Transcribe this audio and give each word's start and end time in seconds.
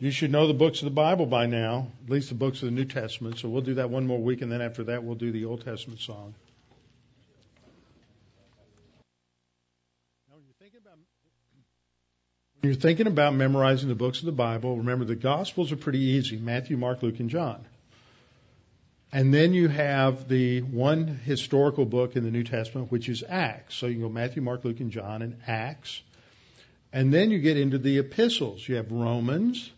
You 0.00 0.10
should 0.10 0.32
know 0.32 0.48
the 0.48 0.54
books 0.54 0.80
of 0.80 0.86
the 0.86 0.90
Bible 0.90 1.26
by 1.26 1.46
now, 1.46 1.86
at 2.04 2.10
least 2.10 2.28
the 2.28 2.34
books 2.34 2.60
of 2.62 2.66
the 2.66 2.72
New 2.72 2.84
Testament. 2.84 3.38
So 3.38 3.48
we'll 3.48 3.62
do 3.62 3.74
that 3.74 3.88
one 3.88 4.06
more 4.06 4.18
week, 4.18 4.42
and 4.42 4.50
then 4.50 4.60
after 4.60 4.84
that, 4.84 5.04
we'll 5.04 5.14
do 5.14 5.30
the 5.30 5.44
Old 5.44 5.64
Testament 5.64 6.00
song. 6.00 6.34
When 10.28 10.42
you're 10.44 10.54
thinking 10.58 10.80
about 10.84 10.98
when 12.60 12.72
you're 12.72 12.80
thinking 12.80 13.06
about 13.06 13.34
memorizing 13.34 13.88
the 13.88 13.94
books 13.94 14.20
of 14.20 14.26
the 14.26 14.32
Bible, 14.32 14.76
remember 14.76 15.04
the 15.04 15.14
Gospels 15.14 15.70
are 15.70 15.76
pretty 15.76 16.00
easy 16.00 16.36
Matthew, 16.36 16.76
Mark, 16.76 17.02
Luke, 17.02 17.20
and 17.20 17.30
John. 17.30 17.64
And 19.12 19.32
then 19.32 19.54
you 19.54 19.68
have 19.68 20.28
the 20.28 20.62
one 20.62 21.06
historical 21.06 21.86
book 21.86 22.16
in 22.16 22.24
the 22.24 22.30
New 22.30 22.44
Testament, 22.44 22.90
which 22.90 23.08
is 23.08 23.22
Acts. 23.26 23.76
So 23.76 23.86
you 23.86 23.94
can 23.94 24.02
go 24.02 24.08
Matthew, 24.08 24.42
Mark, 24.42 24.64
Luke, 24.64 24.80
and 24.80 24.90
John, 24.90 25.22
and 25.22 25.36
Acts. 25.46 26.02
And 26.92 27.12
then 27.12 27.30
you 27.30 27.38
get 27.38 27.56
into 27.56 27.78
the 27.78 27.98
epistles. 27.98 28.66
You 28.66 28.76
have 28.76 28.90
Romans. 28.90 29.70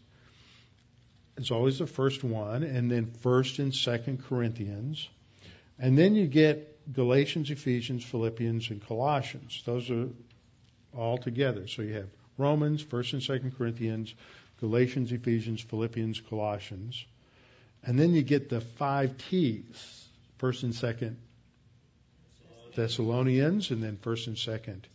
It's 1.36 1.50
always 1.50 1.78
the 1.78 1.86
first 1.86 2.23
one, 2.23 2.62
and 2.62 2.91
then 2.91 3.06
First 3.06 3.59
and 3.60 3.74
Second 3.74 4.24
Corinthians, 4.24 5.09
and 5.78 5.96
then 5.96 6.14
you 6.14 6.27
get 6.27 6.92
Galatians, 6.92 7.50
Ephesians, 7.50 8.05
Philippians, 8.05 8.69
and 8.69 8.86
Colossians. 8.86 9.62
Those 9.64 9.91
are 9.91 10.09
all 10.95 11.16
together. 11.16 11.66
So 11.66 11.80
you 11.80 11.95
have 11.95 12.09
Romans, 12.36 12.83
First 12.83 13.14
and 13.14 13.22
Second 13.22 13.56
Corinthians, 13.56 14.14
Galatians, 14.61 15.12
Ephesians, 15.12 15.62
Philippians, 15.62 16.20
Colossians. 16.20 17.06
And 17.84 17.98
then 17.98 18.12
you 18.12 18.22
get 18.22 18.50
the 18.50 18.61
five 18.61 19.16
T's, 19.30 20.08
first 20.36 20.62
and 20.62 20.74
second 20.74 21.16
Thessalonians, 22.74 23.70
and 23.70 23.83
then 23.83 23.97
first 23.97 24.27
and 24.27 24.36
second 24.36 24.86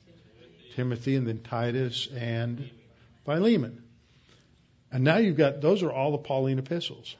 Timothy, 0.75 1.15
and 1.15 1.27
then 1.27 1.39
Titus 1.39 2.07
and 2.15 2.69
Philemon. 3.25 3.83
And 4.91 5.03
now 5.03 5.17
you've 5.17 5.37
got, 5.37 5.61
those 5.61 5.83
are 5.83 5.91
all 5.91 6.11
the 6.11 6.17
Pauline 6.17 6.59
epistles. 6.59 7.15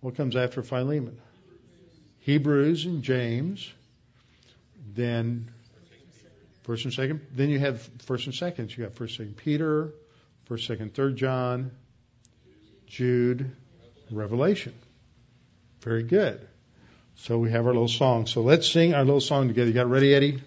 What 0.00 0.16
comes 0.16 0.36
after 0.36 0.62
Philemon? 0.62 1.18
Hebrews 2.20 2.86
and 2.86 3.02
James, 3.02 3.72
then 4.94 5.50
first 6.64 6.84
and 6.84 6.92
second. 6.92 7.20
Then 7.32 7.50
you 7.50 7.58
have 7.60 7.82
first 8.00 8.26
and 8.26 8.34
second. 8.34 8.76
You 8.76 8.84
have 8.84 8.94
first, 8.94 9.16
second 9.16 9.36
Peter, 9.36 9.92
first, 10.46 10.66
second, 10.66 10.94
third 10.94 11.16
John, 11.16 11.70
Jude, 12.86 13.50
Revelation. 14.10 14.74
Very 15.82 16.02
good. 16.02 16.46
So 17.16 17.38
we 17.38 17.50
have 17.50 17.66
our 17.66 17.72
little 17.72 17.88
song. 17.88 18.26
So 18.26 18.42
let's 18.42 18.70
sing 18.70 18.94
our 18.94 19.04
little 19.04 19.20
song 19.20 19.48
together. 19.48 19.68
You 19.68 19.74
got 19.74 19.88
ready, 19.88 20.14
Eddie? 20.14 20.42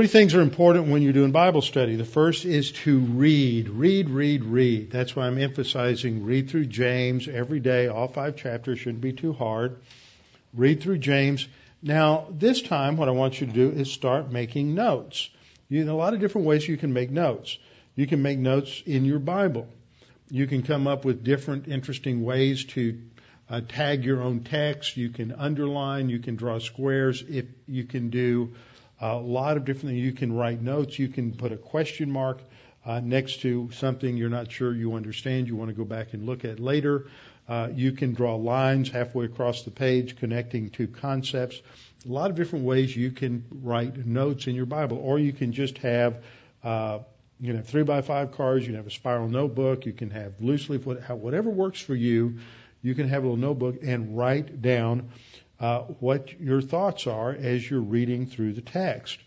Three 0.00 0.06
things 0.06 0.34
are 0.34 0.40
important 0.40 0.88
when 0.88 1.02
you're 1.02 1.12
doing 1.12 1.30
Bible 1.30 1.60
study. 1.60 1.96
The 1.96 2.06
first 2.06 2.46
is 2.46 2.72
to 2.72 3.00
read, 3.00 3.68
read, 3.68 4.08
read, 4.08 4.44
read. 4.44 4.90
That's 4.90 5.14
why 5.14 5.26
I'm 5.26 5.36
emphasizing 5.36 6.24
read 6.24 6.48
through 6.48 6.68
James 6.68 7.28
every 7.28 7.60
day. 7.60 7.88
All 7.88 8.08
five 8.08 8.34
chapters 8.34 8.78
shouldn't 8.78 9.02
be 9.02 9.12
too 9.12 9.34
hard. 9.34 9.76
Read 10.54 10.82
through 10.82 11.00
James. 11.00 11.46
Now, 11.82 12.28
this 12.30 12.62
time, 12.62 12.96
what 12.96 13.08
I 13.08 13.10
want 13.10 13.42
you 13.42 13.46
to 13.48 13.52
do 13.52 13.72
is 13.72 13.92
start 13.92 14.32
making 14.32 14.74
notes. 14.74 15.28
You 15.68 15.84
know, 15.84 15.96
a 15.96 15.98
lot 15.98 16.14
of 16.14 16.20
different 16.20 16.46
ways 16.46 16.66
you 16.66 16.78
can 16.78 16.94
make 16.94 17.10
notes. 17.10 17.58
You 17.94 18.06
can 18.06 18.22
make 18.22 18.38
notes 18.38 18.82
in 18.86 19.04
your 19.04 19.18
Bible. 19.18 19.68
You 20.30 20.46
can 20.46 20.62
come 20.62 20.86
up 20.86 21.04
with 21.04 21.22
different 21.24 21.68
interesting 21.68 22.24
ways 22.24 22.64
to 22.76 22.98
uh, 23.50 23.60
tag 23.68 24.06
your 24.06 24.22
own 24.22 24.44
text. 24.44 24.96
You 24.96 25.10
can 25.10 25.30
underline. 25.32 26.08
You 26.08 26.20
can 26.20 26.36
draw 26.36 26.58
squares. 26.58 27.22
If 27.28 27.44
you 27.68 27.84
can 27.84 28.08
do 28.08 28.54
a 29.00 29.16
lot 29.16 29.56
of 29.56 29.64
different 29.64 29.94
things. 29.94 30.00
You 30.00 30.12
can 30.12 30.32
write 30.32 30.60
notes. 30.60 30.98
You 30.98 31.08
can 31.08 31.32
put 31.32 31.52
a 31.52 31.56
question 31.56 32.10
mark 32.10 32.40
uh, 32.84 33.00
next 33.00 33.40
to 33.42 33.70
something 33.72 34.16
you're 34.16 34.30
not 34.30 34.50
sure 34.50 34.74
you 34.74 34.94
understand. 34.94 35.48
You 35.48 35.56
want 35.56 35.70
to 35.70 35.74
go 35.74 35.84
back 35.84 36.12
and 36.12 36.26
look 36.26 36.44
at 36.44 36.60
later. 36.60 37.06
Uh, 37.48 37.68
you 37.74 37.92
can 37.92 38.14
draw 38.14 38.36
lines 38.36 38.90
halfway 38.90 39.24
across 39.24 39.62
the 39.62 39.70
page 39.70 40.16
connecting 40.16 40.70
two 40.70 40.86
concepts. 40.86 41.60
A 42.06 42.12
lot 42.12 42.30
of 42.30 42.36
different 42.36 42.64
ways 42.64 42.96
you 42.96 43.10
can 43.10 43.44
write 43.50 44.06
notes 44.06 44.46
in 44.46 44.54
your 44.54 44.66
Bible, 44.66 44.98
or 44.98 45.18
you 45.18 45.32
can 45.32 45.52
just 45.52 45.78
have 45.78 46.22
uh, 46.62 47.00
you 47.40 47.48
can 47.48 47.56
have 47.56 47.66
three 47.66 47.82
by 47.82 48.02
five 48.02 48.32
cards. 48.32 48.64
You 48.64 48.68
can 48.68 48.76
have 48.76 48.86
a 48.86 48.90
spiral 48.90 49.28
notebook. 49.28 49.86
You 49.86 49.92
can 49.92 50.10
have 50.10 50.34
loose 50.40 50.68
leaf, 50.68 50.86
whatever 50.86 51.48
works 51.48 51.80
for 51.80 51.94
you. 51.94 52.38
You 52.82 52.94
can 52.94 53.08
have 53.08 53.24
a 53.24 53.26
little 53.26 53.36
notebook 53.36 53.82
and 53.82 54.16
write 54.16 54.62
down 54.62 55.10
uh, 55.60 55.80
what 56.00 56.40
your 56.40 56.62
thoughts 56.62 57.06
are 57.06 57.30
as 57.30 57.68
you're 57.68 57.80
reading 57.80 58.26
through 58.26 58.54
the 58.54 58.62
text. 58.62 59.18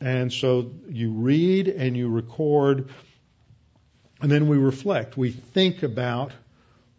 And 0.00 0.32
so 0.32 0.72
you 0.88 1.12
read 1.12 1.68
and 1.68 1.94
you 1.94 2.08
record, 2.08 2.88
and 4.22 4.30
then 4.32 4.48
we 4.48 4.56
reflect. 4.56 5.18
We 5.18 5.32
think 5.32 5.82
about 5.82 6.32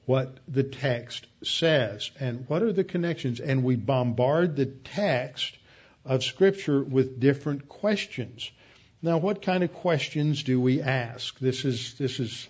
what 0.05 0.37
the 0.47 0.63
text 0.63 1.25
says 1.43 2.11
and 2.19 2.47
what 2.47 2.61
are 2.61 2.71
the 2.71 2.83
connections, 2.83 3.39
and 3.39 3.63
we 3.63 3.75
bombard 3.75 4.55
the 4.55 4.67
text 4.67 5.57
of 6.05 6.23
Scripture 6.23 6.83
with 6.83 7.19
different 7.19 7.67
questions. 7.67 8.51
Now, 9.01 9.17
what 9.17 9.41
kind 9.41 9.63
of 9.63 9.73
questions 9.73 10.43
do 10.43 10.61
we 10.61 10.81
ask? 10.81 11.39
This 11.39 11.65
is 11.65 11.95
this 11.95 12.19
is 12.19 12.47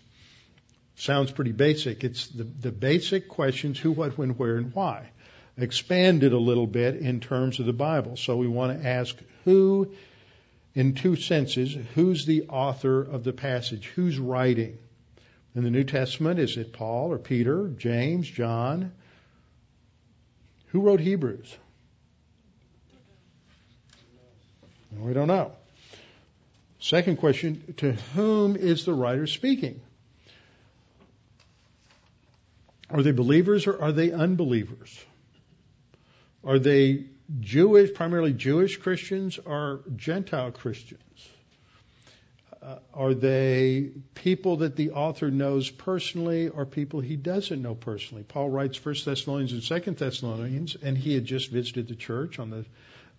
sounds 0.96 1.32
pretty 1.32 1.54
basic. 1.54 2.04
It's 2.04 2.28
the, 2.28 2.44
the 2.44 2.72
basic 2.72 3.30
questions: 3.30 3.80
who, 3.80 3.92
what, 3.92 4.18
when, 4.18 4.32
where, 4.32 4.58
and 4.58 4.74
why 4.74 5.12
expanded 5.58 6.34
a 6.34 6.38
little 6.38 6.68
bit 6.68 6.96
in 6.96 7.20
terms 7.20 7.60
of 7.60 7.66
the 7.66 7.74
Bible. 7.74 8.18
So 8.18 8.38
we 8.38 8.48
want 8.48 8.82
to 8.82 8.88
ask 8.88 9.16
who, 9.46 9.94
in 10.74 10.96
two 10.96 11.16
senses, 11.16 11.76
who's 11.96 12.26
the 12.26 12.44
author 12.50 13.02
of 13.02 13.24
the 13.24 13.34
passage? 13.34 13.88
Who's 13.96 14.18
writing? 14.18 14.78
In 15.54 15.64
the 15.64 15.70
New 15.70 15.84
Testament, 15.84 16.40
is 16.40 16.56
it 16.56 16.72
Paul 16.72 17.12
or 17.12 17.18
Peter, 17.18 17.68
James, 17.68 18.30
John? 18.30 18.94
Who 20.68 20.82
wrote 20.82 21.02
Hebrews? 21.02 21.54
We 24.98 25.14
don't 25.14 25.28
know. 25.28 25.52
Second 26.80 27.18
question 27.18 27.74
To 27.78 27.94
whom 28.16 28.56
is 28.56 28.86
the 28.86 28.94
writer 28.94 29.28
speaking? 29.28 29.82
Are 32.90 33.04
they 33.04 33.12
believers 33.12 33.68
or 33.68 33.82
are 33.82 33.92
they 33.92 34.12
unbelievers? 34.12 35.06
Are 36.44 36.60
they 36.60 37.06
Jewish, 37.40 37.94
primarily 37.94 38.34
Jewish 38.34 38.78
Christians, 38.78 39.38
or 39.38 39.82
Gentile 39.96 40.52
Christians? 40.52 41.02
Uh, 42.62 42.78
are 42.94 43.14
they 43.16 43.90
people 44.14 44.58
that 44.58 44.76
the 44.76 44.92
author 44.92 45.32
knows 45.32 45.70
personally 45.72 46.48
or 46.48 46.66
people 46.66 47.00
he 47.00 47.16
doesn't 47.16 47.62
know 47.62 47.74
personally? 47.74 48.24
Paul 48.24 48.50
writes 48.50 48.78
First 48.78 49.06
Thessalonians 49.06 49.54
and 49.54 49.64
Second 49.64 49.98
Thessalonians, 49.98 50.76
and 50.76 50.96
he 50.96 51.16
had 51.16 51.26
just 51.26 51.50
visited 51.50 51.88
the 51.88 51.96
church 51.96 52.38
on 52.38 52.52
the 52.52 52.66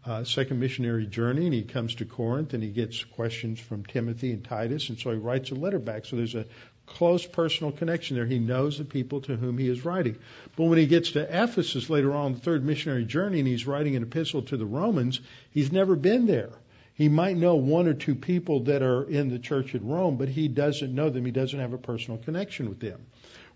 uh, 0.04 0.24
second 0.24 0.60
missionary 0.60 1.06
journey, 1.06 1.46
and 1.46 1.54
he 1.54 1.62
comes 1.62 1.96
to 1.96 2.04
Corinth 2.04 2.54
and 2.54 2.62
he 2.62 2.70
gets 2.70 3.02
questions 3.04 3.60
from 3.60 3.84
Timothy 3.84 4.32
and 4.32 4.44
Titus, 4.44 4.88
and 4.88 4.98
so 4.98 5.10
he 5.10 5.18
writes 5.18 5.50
a 5.50 5.54
letter 5.54 5.78
back. 5.78 6.06
So 6.06 6.16
there's 6.16 6.34
a 6.34 6.46
close 6.86 7.26
personal 7.26 7.72
connection 7.72 8.16
there. 8.16 8.26
He 8.26 8.38
knows 8.38 8.78
the 8.78 8.84
people 8.84 9.20
to 9.22 9.36
whom 9.36 9.58
he 9.58 9.68
is 9.68 9.84
writing. 9.84 10.18
But 10.56 10.64
when 10.64 10.78
he 10.78 10.86
gets 10.86 11.12
to 11.12 11.22
Ephesus 11.22 11.88
later 11.88 12.12
on 12.12 12.34
the 12.34 12.40
third 12.40 12.64
missionary 12.64 13.04
journey 13.04 13.38
and 13.38 13.48
he's 13.48 13.66
writing 13.66 13.96
an 13.96 14.02
epistle 14.02 14.42
to 14.42 14.56
the 14.56 14.66
Romans, 14.66 15.20
he's 15.50 15.72
never 15.72 15.96
been 15.96 16.26
there. 16.26 16.50
He 16.94 17.08
might 17.08 17.36
know 17.36 17.54
one 17.54 17.86
or 17.86 17.94
two 17.94 18.14
people 18.14 18.64
that 18.64 18.82
are 18.82 19.04
in 19.04 19.30
the 19.30 19.38
church 19.38 19.74
at 19.74 19.82
Rome, 19.82 20.18
but 20.18 20.28
he 20.28 20.48
doesn't 20.48 20.94
know 20.94 21.08
them. 21.08 21.24
He 21.24 21.32
doesn't 21.32 21.58
have 21.58 21.72
a 21.72 21.78
personal 21.78 22.18
connection 22.18 22.68
with 22.68 22.80
them. 22.80 23.06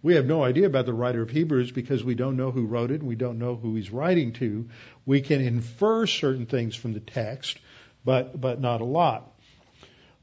We 0.02 0.14
have 0.14 0.26
no 0.26 0.42
idea 0.42 0.66
about 0.66 0.86
the 0.86 0.94
writer 0.94 1.22
of 1.22 1.30
Hebrews 1.30 1.72
because 1.72 2.04
we 2.04 2.14
don't 2.14 2.36
know 2.36 2.50
who 2.50 2.66
wrote 2.66 2.90
it 2.90 3.00
and 3.00 3.08
we 3.08 3.16
don't 3.16 3.38
know 3.38 3.56
who 3.56 3.74
he's 3.74 3.90
writing 3.90 4.32
to. 4.34 4.68
We 5.04 5.20
can 5.20 5.40
infer 5.40 6.06
certain 6.06 6.46
things 6.46 6.76
from 6.76 6.92
the 6.92 7.00
text, 7.00 7.58
but, 8.04 8.40
but 8.40 8.60
not 8.60 8.80
a 8.80 8.84
lot. 8.84 9.30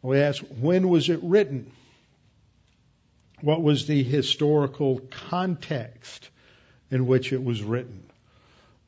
We 0.01 0.19
ask, 0.19 0.43
when 0.59 0.89
was 0.89 1.09
it 1.09 1.19
written? 1.21 1.71
What 3.43 3.61
was 3.61 3.87
the 3.87 4.01
historical 4.01 5.01
context 5.29 6.29
in 6.89 7.07
which 7.07 7.33
it 7.33 7.43
was 7.43 7.61
written? 7.61 8.05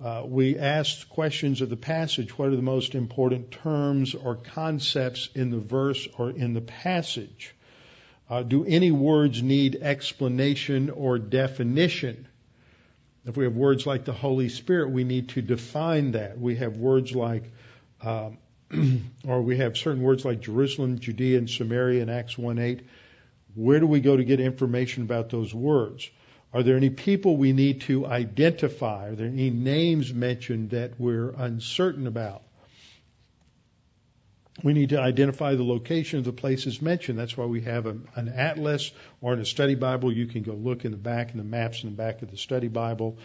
Uh, 0.01 0.23
we 0.25 0.57
asked 0.57 1.09
questions 1.09 1.59
of 1.59 1.69
the 1.69 1.75
passage. 1.75 2.37
What 2.37 2.47
are 2.47 2.55
the 2.55 2.61
most 2.61 2.95
important 2.95 3.51
terms 3.51 4.15
or 4.15 4.35
concepts 4.35 5.27
in 5.35 5.49
the 5.49 5.59
verse 5.59 6.07
or 6.17 6.29
in 6.29 6.53
the 6.53 6.61
passage? 6.61 7.53
Uh, 8.29 8.43
do 8.43 8.63
any 8.63 8.91
words 8.91 9.43
need 9.43 9.75
explanation 9.81 10.89
or 10.89 11.19
definition? 11.19 12.25
If 13.25 13.35
we 13.35 13.43
have 13.43 13.57
words 13.57 13.85
like 13.85 14.05
the 14.05 14.13
Holy 14.13 14.47
Spirit, 14.47 14.89
we 14.89 15.03
need 15.03 15.27
to 15.29 15.41
define 15.41 16.13
that. 16.13 16.39
We 16.39 16.55
have 16.55 16.77
words 16.77 17.13
like, 17.13 17.43
um, 18.01 18.37
or 19.27 19.41
we 19.41 19.57
have 19.57 19.75
certain 19.75 20.01
words 20.01 20.23
like 20.23 20.39
Jerusalem, 20.39 20.99
Judea, 20.99 21.39
and 21.39 21.49
Samaria 21.49 22.01
in 22.01 22.09
Acts 22.09 22.37
1 22.37 22.57
8. 22.57 22.81
Where 23.55 23.79
do 23.79 23.87
we 23.87 24.01
go 24.01 24.15
to 24.15 24.23
get 24.23 24.39
information 24.39 25.03
about 25.03 25.29
those 25.29 25.53
words? 25.53 26.09
Are 26.53 26.63
there 26.63 26.77
any 26.77 26.89
people 26.89 27.35
we 27.35 27.51
need 27.51 27.81
to 27.81 28.05
identify? 28.05 29.09
Are 29.09 29.15
there 29.15 29.27
any 29.27 29.49
names 29.49 30.13
mentioned 30.13 30.69
that 30.69 30.99
we're 30.99 31.31
uncertain 31.31 32.07
about? 32.07 32.43
We 34.63 34.73
need 34.73 34.89
to 34.89 34.99
identify 35.01 35.55
the 35.55 35.63
location 35.63 36.19
of 36.19 36.25
the 36.25 36.31
places 36.31 36.81
mentioned. 36.81 37.19
That's 37.19 37.35
why 37.35 37.45
we 37.45 37.61
have 37.61 37.85
a, 37.85 37.97
an 38.15 38.29
atlas 38.29 38.91
or 39.19 39.33
in 39.33 39.39
a 39.39 39.45
study 39.45 39.75
Bible. 39.75 40.13
You 40.13 40.27
can 40.27 40.43
go 40.43 40.53
look 40.53 40.85
in 40.85 40.91
the 40.91 40.97
back 40.97 41.31
in 41.31 41.37
the 41.37 41.43
maps 41.43 41.83
in 41.83 41.89
the 41.89 41.95
back 41.95 42.21
of 42.21 42.31
the 42.31 42.37
study 42.37 42.69
Bible. 42.69 43.17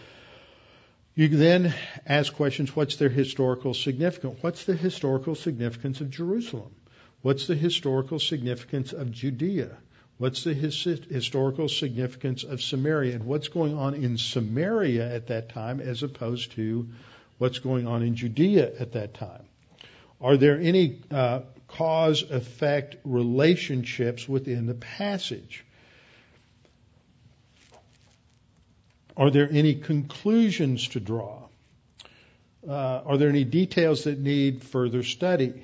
You 1.15 1.29
can 1.29 1.39
then 1.39 1.73
ask 2.05 2.33
questions 2.33 2.75
what's 2.75 2.97
their 2.97 3.09
historical 3.09 3.73
significance? 3.73 4.39
What's 4.41 4.65
the 4.65 4.75
historical 4.75 5.35
significance 5.35 6.01
of 6.01 6.09
Jerusalem? 6.09 6.75
What's 7.21 7.47
the 7.47 7.55
historical 7.55 8.19
significance 8.19 8.91
of 8.91 9.11
Judea? 9.11 9.77
What's 10.21 10.43
the 10.43 10.53
his, 10.53 10.83
historical 10.83 11.67
significance 11.67 12.43
of 12.43 12.61
Samaria 12.61 13.15
and 13.15 13.25
what's 13.25 13.47
going 13.47 13.75
on 13.75 13.95
in 13.95 14.19
Samaria 14.19 15.15
at 15.15 15.29
that 15.29 15.49
time 15.49 15.79
as 15.79 16.03
opposed 16.03 16.51
to 16.51 16.87
what's 17.39 17.57
going 17.57 17.87
on 17.87 18.03
in 18.03 18.15
Judea 18.15 18.71
at 18.79 18.91
that 18.91 19.15
time? 19.15 19.41
Are 20.21 20.37
there 20.37 20.59
any 20.59 20.99
uh, 21.09 21.39
cause 21.67 22.21
effect 22.21 22.97
relationships 23.03 24.29
within 24.29 24.67
the 24.67 24.75
passage? 24.75 25.65
Are 29.17 29.31
there 29.31 29.49
any 29.51 29.73
conclusions 29.73 30.89
to 30.89 30.99
draw? 30.99 31.47
Uh, 32.67 32.71
are 32.71 33.17
there 33.17 33.29
any 33.29 33.43
details 33.43 34.03
that 34.03 34.19
need 34.19 34.61
further 34.61 35.01
study? 35.01 35.63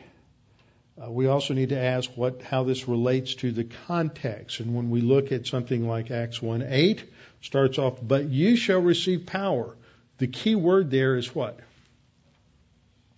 Uh, 0.99 1.11
we 1.11 1.27
also 1.27 1.53
need 1.53 1.69
to 1.69 1.79
ask 1.79 2.09
what, 2.15 2.41
how 2.41 2.63
this 2.63 2.87
relates 2.87 3.35
to 3.35 3.51
the 3.51 3.63
context. 3.85 4.59
And 4.59 4.75
when 4.75 4.89
we 4.89 5.01
look 5.01 5.31
at 5.31 5.45
something 5.45 5.87
like 5.87 6.09
Acts 6.09 6.41
1 6.41 6.63
8, 6.67 7.03
starts 7.41 7.77
off, 7.77 7.99
but 8.01 8.29
you 8.29 8.55
shall 8.55 8.79
receive 8.79 9.27
power. 9.27 9.75
The 10.17 10.27
key 10.27 10.55
word 10.55 10.89
there 10.89 11.15
is 11.15 11.35
what? 11.35 11.59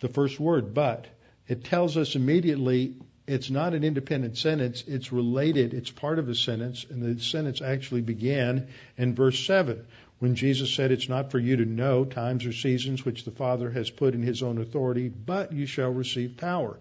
The 0.02 0.10
first 0.10 0.40
word, 0.40 0.74
but. 0.74 1.08
It 1.48 1.64
tells 1.64 1.98
us 1.98 2.16
immediately 2.16 2.96
it's 3.26 3.50
not 3.50 3.74
an 3.74 3.84
independent 3.84 4.38
sentence, 4.38 4.84
it's 4.86 5.12
related, 5.12 5.74
it's 5.74 5.90
part 5.90 6.20
of 6.20 6.30
a 6.30 6.36
sentence, 6.36 6.86
and 6.88 7.02
the 7.02 7.20
sentence 7.22 7.62
actually 7.62 8.02
began 8.02 8.68
in 8.98 9.16
verse 9.16 9.40
7 9.46 9.86
when 10.20 10.36
Jesus 10.36 10.74
said, 10.74 10.92
It's 10.92 11.10
not 11.10 11.32
for 11.32 11.40
you 11.40 11.58
to 11.58 11.66
know 11.66 12.06
times 12.06 12.46
or 12.46 12.54
seasons 12.54 13.06
which 13.06 13.24
the 13.24 13.32
Father 13.32 13.72
has 13.72 13.90
put 13.90 14.14
in 14.14 14.22
his 14.22 14.44
own 14.44 14.60
authority, 14.60 15.10
but 15.10 15.54
you 15.54 15.66
shall 15.66 15.92
receive 15.92 16.38
power. 16.38 16.78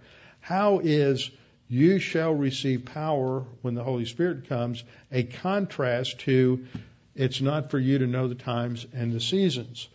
How 0.49 0.81
is 0.83 1.31
you 1.69 1.99
shall 1.99 2.33
receive 2.33 2.87
power 2.87 3.45
when 3.61 3.75
the 3.75 3.85
Holy 3.85 4.07
Spirit 4.07 4.49
comes 4.49 4.83
a 5.13 5.25
contrast 5.25 6.21
to 6.21 6.65
it's 7.15 7.43
not 7.43 7.71
for 7.71 7.79
you 7.79 7.99
to 7.99 8.07
know 8.07 8.29
the 8.29 8.35
times 8.35 8.87
and 8.95 9.13
the 9.13 9.21
seasons? 9.21 9.89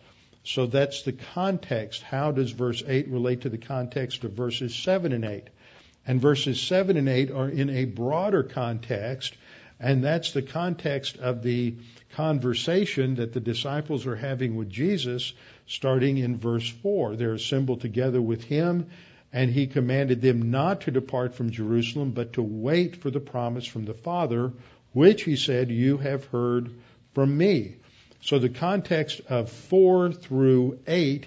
So 0.44 0.66
that's 0.66 1.02
the 1.02 1.12
context. 1.34 2.02
How 2.02 2.30
does 2.30 2.52
verse 2.52 2.84
8 2.86 3.08
relate 3.08 3.40
to 3.40 3.48
the 3.48 3.58
context 3.58 4.22
of 4.22 4.34
verses 4.34 4.76
7 4.76 5.12
and 5.12 5.24
8? 5.24 5.42
And 6.06 6.20
verses 6.20 6.60
7 6.60 6.96
and 6.96 7.08
8 7.08 7.32
are 7.32 7.48
in 7.48 7.70
a 7.70 7.86
broader 7.86 8.44
context, 8.44 9.36
and 9.80 10.04
that's 10.04 10.30
the 10.30 10.42
context 10.42 11.16
of 11.16 11.42
the 11.42 11.74
conversation 12.12 13.16
that 13.16 13.32
the 13.32 13.40
disciples 13.40 14.06
are 14.06 14.14
having 14.14 14.54
with 14.54 14.70
Jesus, 14.70 15.32
starting 15.66 16.18
in 16.18 16.38
verse 16.38 16.68
4. 16.68 17.16
They're 17.16 17.34
assembled 17.34 17.80
together 17.80 18.22
with 18.22 18.44
him 18.44 18.86
and 19.34 19.50
he 19.50 19.66
commanded 19.66 20.22
them 20.22 20.52
not 20.52 20.82
to 20.82 20.92
depart 20.92 21.34
from 21.34 21.50
Jerusalem, 21.50 22.12
but 22.12 22.34
to 22.34 22.42
wait 22.42 22.94
for 22.94 23.10
the 23.10 23.18
promise 23.18 23.66
from 23.66 23.84
the 23.84 23.92
Father, 23.92 24.52
which 24.92 25.24
he 25.24 25.34
said, 25.34 25.72
You 25.72 25.98
have 25.98 26.24
heard 26.26 26.70
from 27.14 27.36
me. 27.36 27.74
So 28.20 28.38
the 28.38 28.48
context 28.48 29.22
of 29.28 29.50
4 29.50 30.12
through 30.12 30.78
8 30.86 31.26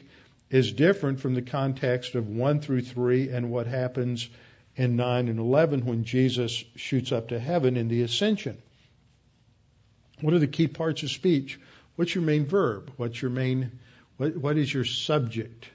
is 0.49 0.71
different 0.71 1.19
from 1.19 1.35
the 1.35 1.41
context 1.41 2.15
of 2.15 2.29
1 2.29 2.61
through 2.61 2.83
3 2.83 3.29
and 3.29 3.51
what 3.51 3.67
happens 3.67 4.29
in 4.77 4.95
9 4.95 5.27
and 5.27 5.37
11 5.37 5.85
when 5.85 6.05
Jesus 6.05 6.63
shoots 6.77 7.11
up 7.11 7.27
to 7.27 7.39
heaven 7.39 7.75
in 7.75 7.89
the 7.89 8.03
ascension. 8.03 8.57
What 10.21 10.33
are 10.33 10.39
the 10.39 10.47
key 10.47 10.67
parts 10.67 11.03
of 11.03 11.11
speech? 11.11 11.59
What's 11.97 12.15
your 12.15 12.23
main 12.23 12.45
verb? 12.45 12.89
What's 12.95 13.21
your 13.21 13.31
main, 13.31 13.79
what, 14.15 14.37
what 14.37 14.57
is 14.57 14.73
your 14.73 14.85
subject? 14.85 15.67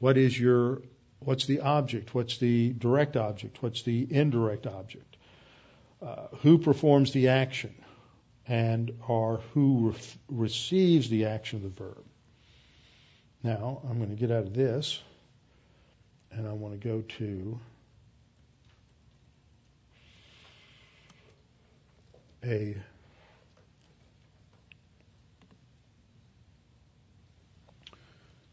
What 0.00 0.16
is 0.16 0.36
your 0.36 0.82
What's 1.24 1.46
the 1.46 1.60
object? 1.60 2.14
What's 2.14 2.38
the 2.38 2.72
direct 2.72 3.16
object? 3.16 3.62
What's 3.62 3.82
the 3.82 4.06
indirect 4.10 4.66
object? 4.66 5.16
Uh, 6.00 6.28
who 6.42 6.58
performs 6.58 7.12
the 7.12 7.28
action? 7.28 7.74
And 8.46 8.98
or 9.06 9.40
who 9.54 9.90
re- 9.90 10.00
receives 10.28 11.08
the 11.08 11.26
action 11.26 11.58
of 11.58 11.62
the 11.62 11.84
verb? 11.84 12.04
Now, 13.42 13.80
I'm 13.88 13.98
going 13.98 14.10
to 14.10 14.16
get 14.16 14.30
out 14.30 14.44
of 14.44 14.54
this 14.54 15.00
and 16.32 16.48
I 16.48 16.52
want 16.52 16.80
to 16.80 16.88
go 16.88 17.02
to 17.18 17.60
a 22.44 22.76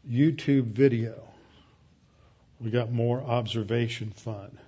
YouTube 0.08 0.66
video 0.66 1.29
we 2.60 2.70
got 2.70 2.92
more 2.92 3.20
observation 3.20 4.10
fun. 4.10 4.58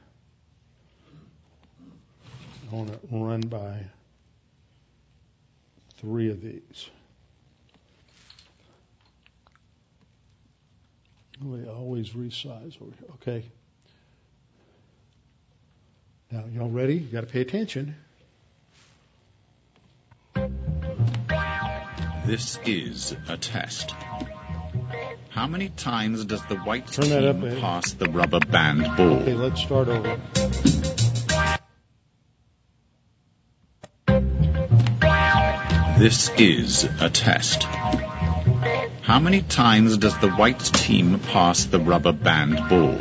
I 2.71 2.75
want 2.75 2.89
to 2.89 2.99
run 3.11 3.43
by 3.43 3.85
three 5.99 6.31
of 6.31 6.41
these. 6.41 6.89
They 11.43 11.69
always 11.69 12.11
resize 12.11 12.81
over 12.81 12.93
here. 12.99 13.09
Okay. 13.21 13.45
Now, 16.31 16.45
y'all 16.51 16.71
ready? 16.71 16.95
You 16.95 17.09
got 17.09 17.23
to 17.23 17.27
pay 17.27 17.43
attention. 17.43 17.95
This 22.25 22.59
is 22.65 23.15
a 23.29 23.37
test. 23.37 23.95
How 25.35 25.47
many 25.47 25.71
times 25.71 26.27
does 26.27 26.45
the 26.45 26.57
white 26.57 26.89
Turn 26.89 27.07
team 27.07 27.23
that 27.23 27.25
up, 27.25 27.61
pass 27.61 27.93
the 27.95 28.05
rubber 28.05 28.39
band 28.39 28.83
ball? 28.99 29.23
Okay, 29.23 29.33
let's 29.33 29.63
start 29.63 29.89
over. 29.89 30.21
This 35.99 36.29
is 36.37 36.85
a 37.01 37.09
test. 37.09 37.63
How 37.63 39.21
many 39.21 39.41
times 39.41 39.97
does 39.97 40.19
the 40.19 40.29
white 40.29 40.61
team 40.61 41.19
pass 41.19 41.65
the 41.65 41.81
rubber 41.81 42.13
band 42.13 42.69
ball? 42.69 42.99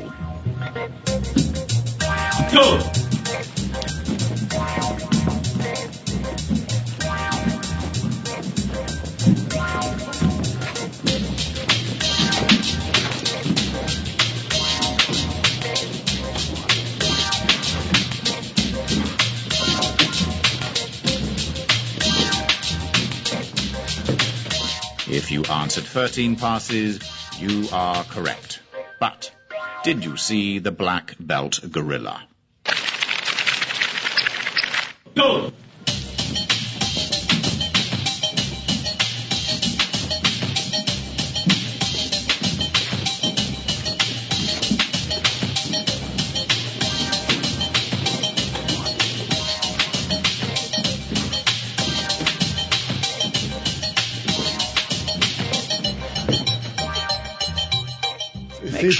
Go! 2.53 3.00
Answered 25.71 25.85
13 25.85 26.35
passes, 26.35 26.99
you 27.39 27.69
are 27.71 28.03
correct. 28.03 28.59
But 28.99 29.33
did 29.85 30.03
you 30.03 30.17
see 30.17 30.59
the 30.59 30.73
black 30.73 31.15
belt 31.17 31.61
gorilla? 31.71 32.21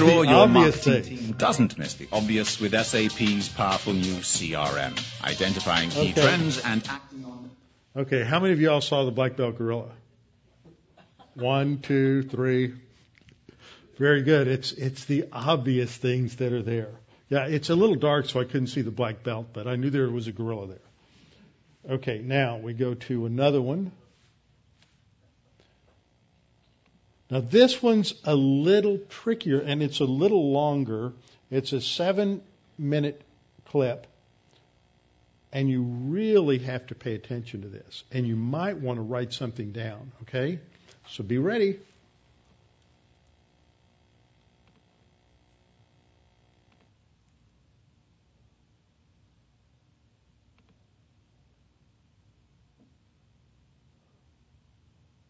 Make 0.06 0.14
sure 0.16 0.26
the 0.26 0.32
your 0.32 0.48
marketing 0.48 1.04
thing. 1.04 1.18
team 1.18 1.32
doesn't 1.34 1.78
miss 1.78 1.94
the 1.96 2.08
obvious 2.12 2.60
with 2.60 2.74
SAP's 2.74 3.50
powerful 3.50 3.94
new 3.94 4.16
CRM, 4.22 5.24
identifying 5.24 5.90
key 5.90 6.12
Okay. 6.12 6.22
trends 6.22 6.60
and 6.60 6.84
acting 6.88 7.26
on 7.26 7.32
them. 7.44 7.52
Okay, 8.06 8.24
how 8.24 8.40
many 8.40 8.54
of 8.54 8.62
y'all 8.62 8.82
saw 8.82 9.06
the 9.06 9.12
black 9.12 9.36
belt 9.38 9.58
gorilla? 9.58 9.92
One, 11.36 11.80
two, 11.80 12.24
three. 12.24 12.74
Very 13.98 14.22
good. 14.24 14.48
It's 14.48 14.72
it's 14.72 15.06
the 15.06 15.26
obvious 15.32 15.96
things 15.96 16.38
that 16.38 16.52
are 16.54 16.64
there. 16.64 16.90
Yeah, 17.30 17.46
it's 17.48 17.70
a 17.70 17.76
little 17.76 17.96
dark, 17.96 18.28
so 18.30 18.40
I 18.42 18.44
couldn't 18.44 18.68
see 18.68 18.82
the 18.82 18.92
black 18.92 19.24
belt, 19.24 19.48
but 19.54 19.68
I 19.68 19.76
knew 19.78 19.90
there 19.90 20.10
was 20.10 20.28
a 20.28 20.32
gorilla 20.34 20.68
there. 20.68 21.96
Okay, 21.96 22.20
now 22.20 22.58
we 22.58 22.74
go 22.74 22.94
to 22.94 23.26
another 23.26 23.62
one. 23.62 23.92
Now 27.32 27.40
this 27.40 27.82
one's 27.82 28.14
a 28.26 28.36
little 28.36 29.00
trickier 29.10 29.62
and 29.62 29.82
it's 29.82 30.02
a 30.02 30.06
little 30.06 30.52
longer. 30.52 31.14
It's 31.50 31.72
a 31.72 31.80
seven 31.80 32.42
minute 32.78 33.22
clip 33.66 34.06
and 35.54 35.70
you 35.70 35.82
really 35.82 36.60
have 36.60 36.88
to 36.88 36.96
pay 36.96 37.16
attention 37.16 37.62
to 37.62 37.70
this. 37.70 38.04
And 38.12 38.28
you 38.28 38.36
might 38.36 38.78
want 38.78 38.98
to 38.98 39.02
write 39.02 39.32
something 39.32 39.72
down, 39.72 40.12
okay? 40.24 40.60
So 41.10 41.24
be 41.24 41.38
ready. 41.38 41.80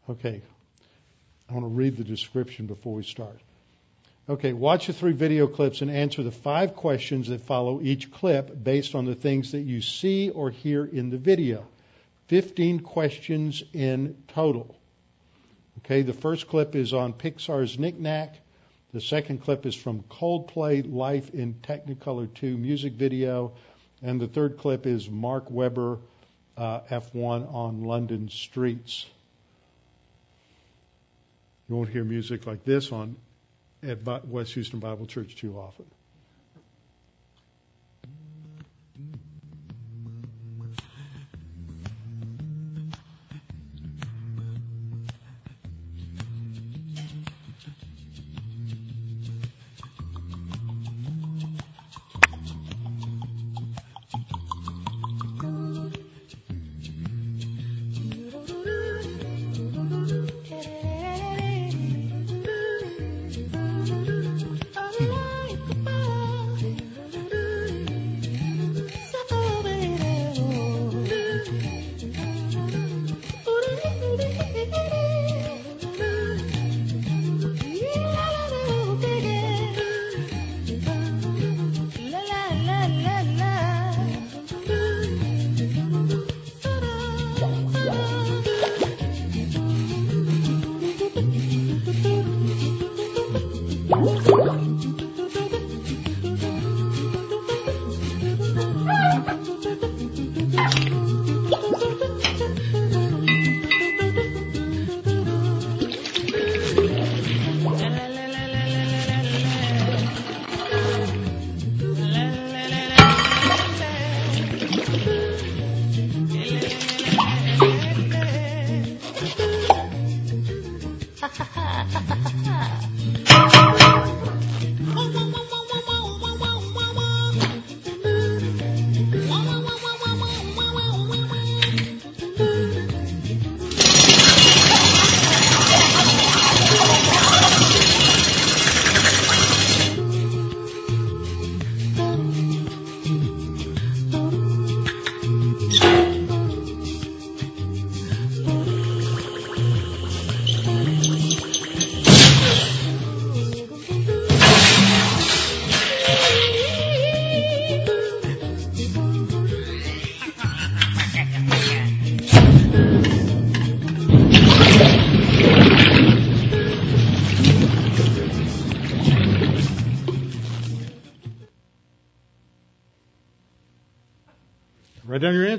Okay. 0.09 0.41
I 1.51 1.53
want 1.53 1.65
to 1.65 1.69
read 1.75 1.97
the 1.97 2.05
description 2.05 2.65
before 2.65 2.93
we 2.93 3.03
start. 3.03 3.37
Okay, 4.29 4.53
watch 4.53 4.87
the 4.87 4.93
three 4.93 5.11
video 5.11 5.47
clips 5.47 5.81
and 5.81 5.91
answer 5.91 6.23
the 6.23 6.31
five 6.31 6.77
questions 6.77 7.27
that 7.27 7.41
follow 7.41 7.81
each 7.81 8.09
clip 8.09 8.63
based 8.63 8.95
on 8.95 9.03
the 9.03 9.15
things 9.15 9.51
that 9.51 9.59
you 9.59 9.81
see 9.81 10.29
or 10.29 10.49
hear 10.49 10.85
in 10.85 11.09
the 11.09 11.17
video. 11.17 11.67
15 12.27 12.79
questions 12.79 13.63
in 13.73 14.15
total. 14.29 14.77
Okay, 15.79 16.03
the 16.03 16.13
first 16.13 16.47
clip 16.47 16.73
is 16.73 16.93
on 16.93 17.11
Pixar's 17.11 17.77
Knick 17.77 17.99
Knack. 17.99 18.39
The 18.93 19.01
second 19.01 19.39
clip 19.39 19.65
is 19.65 19.75
from 19.75 20.03
Coldplay 20.03 20.89
Life 20.89 21.33
in 21.33 21.55
Technicolor 21.55 22.33
2 22.33 22.55
music 22.57 22.93
video. 22.93 23.51
And 24.01 24.21
the 24.21 24.27
third 24.27 24.57
clip 24.57 24.85
is 24.85 25.09
Mark 25.09 25.51
Webber 25.51 25.99
uh, 26.55 26.79
F1 26.89 27.53
on 27.53 27.83
London 27.83 28.29
streets. 28.29 29.05
You 31.71 31.77
won't 31.77 31.87
hear 31.87 32.03
music 32.03 32.45
like 32.45 32.65
this 32.65 32.91
on 32.91 33.15
at 33.81 34.27
West 34.27 34.55
Houston 34.55 34.79
Bible 34.79 35.05
Church 35.05 35.37
too 35.37 35.57
often. 35.57 35.85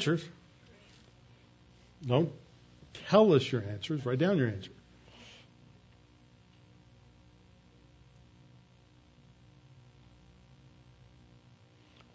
answers. 0.02 0.24
Don't 2.04 2.32
tell 3.08 3.32
us 3.34 3.52
your 3.52 3.62
answers. 3.62 4.04
Write 4.04 4.18
down 4.18 4.36
your 4.36 4.48
answer. 4.48 4.72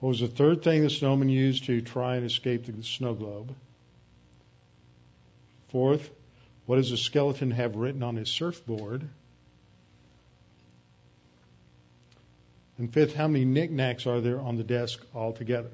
What 0.01 0.10
was 0.10 0.20
the 0.20 0.27
third 0.27 0.63
thing 0.63 0.84
the 0.84 0.89
snowman 0.89 1.29
used 1.29 1.65
to 1.65 1.82
try 1.82 2.17
and 2.17 2.25
escape 2.25 2.65
the 2.65 2.84
snow 2.84 3.13
globe? 3.13 3.56
Fourth, 5.70 6.10
what 6.65 6.75
does 6.75 6.91
the 6.91 6.98
skeleton 6.98 7.51
have 7.51 7.77
written 7.77 8.03
on 8.03 8.17
his 8.17 8.29
surfboard? 8.29 9.08
And 12.77 12.94
fifth, 12.94 13.15
how 13.15 13.27
many 13.27 13.46
knickknacks 13.46 14.06
are 14.06 14.20
there 14.20 14.39
on 14.41 14.58
the 14.58 14.63
desk 14.63 15.00
altogether? 15.15 15.72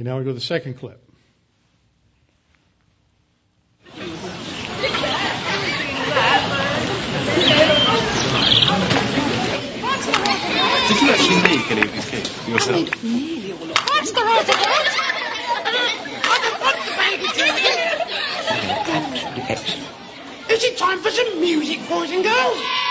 Okay, 0.00 0.08
now 0.08 0.16
we 0.16 0.24
go 0.24 0.30
to 0.30 0.34
the 0.34 0.40
second 0.40 0.78
clip. 0.78 0.98
Did 3.84 4.00
you 11.02 11.10
actually 11.10 11.42
make 11.42 11.70
any 11.70 11.82
of 11.82 11.92
these 11.92 12.08
cakes 12.08 12.48
yourself? 12.48 12.88
What's 13.90 14.12
the 14.12 14.24
matter, 14.24 14.52
Dad? 14.52 14.86
I 16.24 16.38
don't 16.44 16.60
want 16.62 16.76
the 16.80 16.92
Absolutely 18.88 19.42
excellent. 19.50 19.84
Is 20.50 20.64
it 20.64 20.78
time 20.78 21.00
for 21.00 21.10
some 21.10 21.40
music, 21.42 21.86
boys 21.90 22.10
and 22.10 22.24
girls? 22.24 22.89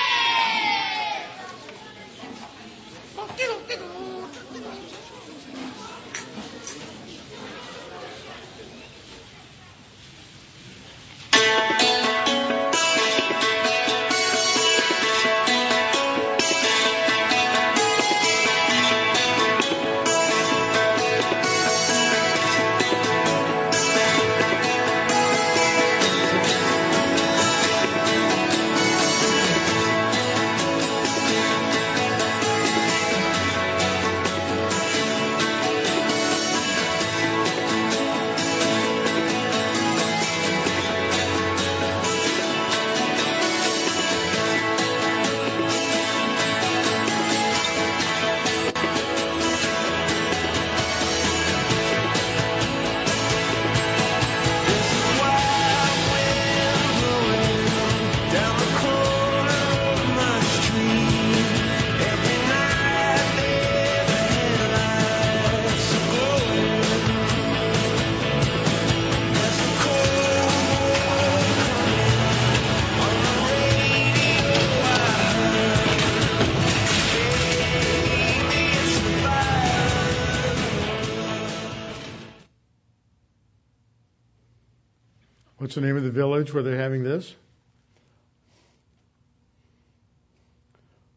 What's 85.69 85.75
the 85.75 85.81
name 85.81 85.97
of 85.97 86.03
the 86.03 86.09
village 86.09 86.51
where 86.51 86.63
they're 86.63 86.79
having 86.79 87.03
this? 87.03 87.31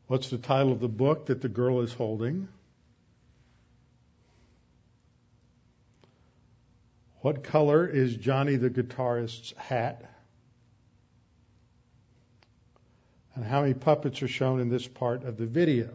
What's 0.08 0.28
the 0.28 0.36
title 0.36 0.72
of 0.72 0.78
the 0.78 0.88
book 0.88 1.24
that 1.28 1.40
the 1.40 1.48
girl 1.48 1.80
is 1.80 1.94
holding? 1.94 2.48
What 7.22 7.44
color 7.44 7.86
is 7.86 8.14
Johnny 8.14 8.56
the 8.56 8.68
guitarist's 8.68 9.54
hat? 9.56 10.04
And 13.34 13.46
how 13.46 13.62
many 13.62 13.72
puppets 13.72 14.20
are 14.20 14.28
shown 14.28 14.60
in 14.60 14.68
this 14.68 14.86
part 14.86 15.24
of 15.24 15.38
the 15.38 15.46
video? 15.46 15.88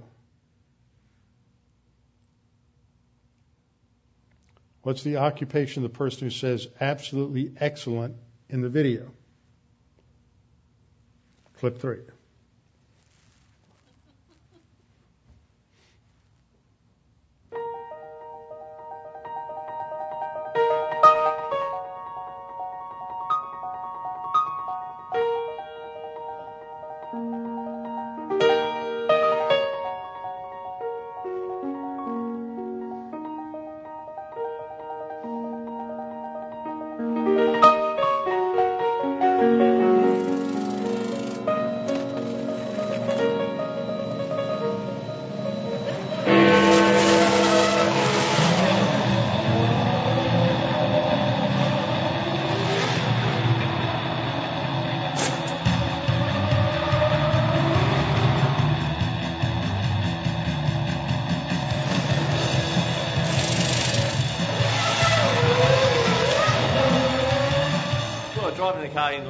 What's 4.81 5.03
the 5.03 5.17
occupation 5.17 5.85
of 5.85 5.91
the 5.91 5.95
person 5.95 6.25
who 6.25 6.31
says 6.31 6.67
absolutely 6.81 7.51
excellent 7.59 8.15
in 8.49 8.61
the 8.61 8.69
video? 8.69 9.11
Clip 11.53 11.79
three. 11.79 12.01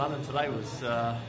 London 0.07 0.25
today 0.25 0.47
was, 0.47 0.83
uh, 0.83 1.19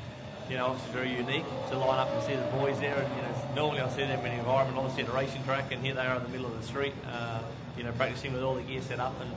you 0.49 0.57
know, 0.57 0.67
obviously 0.67 0.93
very 0.93 1.11
unique 1.11 1.45
to 1.69 1.77
line 1.77 1.99
up 1.99 2.14
and 2.14 2.23
see 2.23 2.37
the 2.37 2.59
boys 2.59 2.79
there. 2.79 2.95
And 2.95 3.17
you 3.17 3.23
know, 3.23 3.55
normally 3.57 3.81
I 3.81 3.88
see 3.88 4.03
them 4.03 4.21
in 4.21 4.27
an 4.31 4.38
environment, 4.38 4.79
obviously 4.79 5.03
at 5.03 5.09
a 5.09 5.12
racing 5.12 5.43
track, 5.43 5.73
and 5.73 5.85
here 5.85 5.95
they 5.95 6.03
are 6.03 6.17
in 6.17 6.23
the 6.23 6.29
middle 6.29 6.47
of 6.47 6.57
the 6.61 6.64
street, 6.64 6.93
uh, 7.11 7.41
you 7.77 7.83
know, 7.83 7.91
practicing 7.91 8.33
with 8.33 8.43
all 8.45 8.55
the 8.55 8.62
gear 8.62 8.81
set 8.83 9.01
up, 9.01 9.21
and 9.21 9.29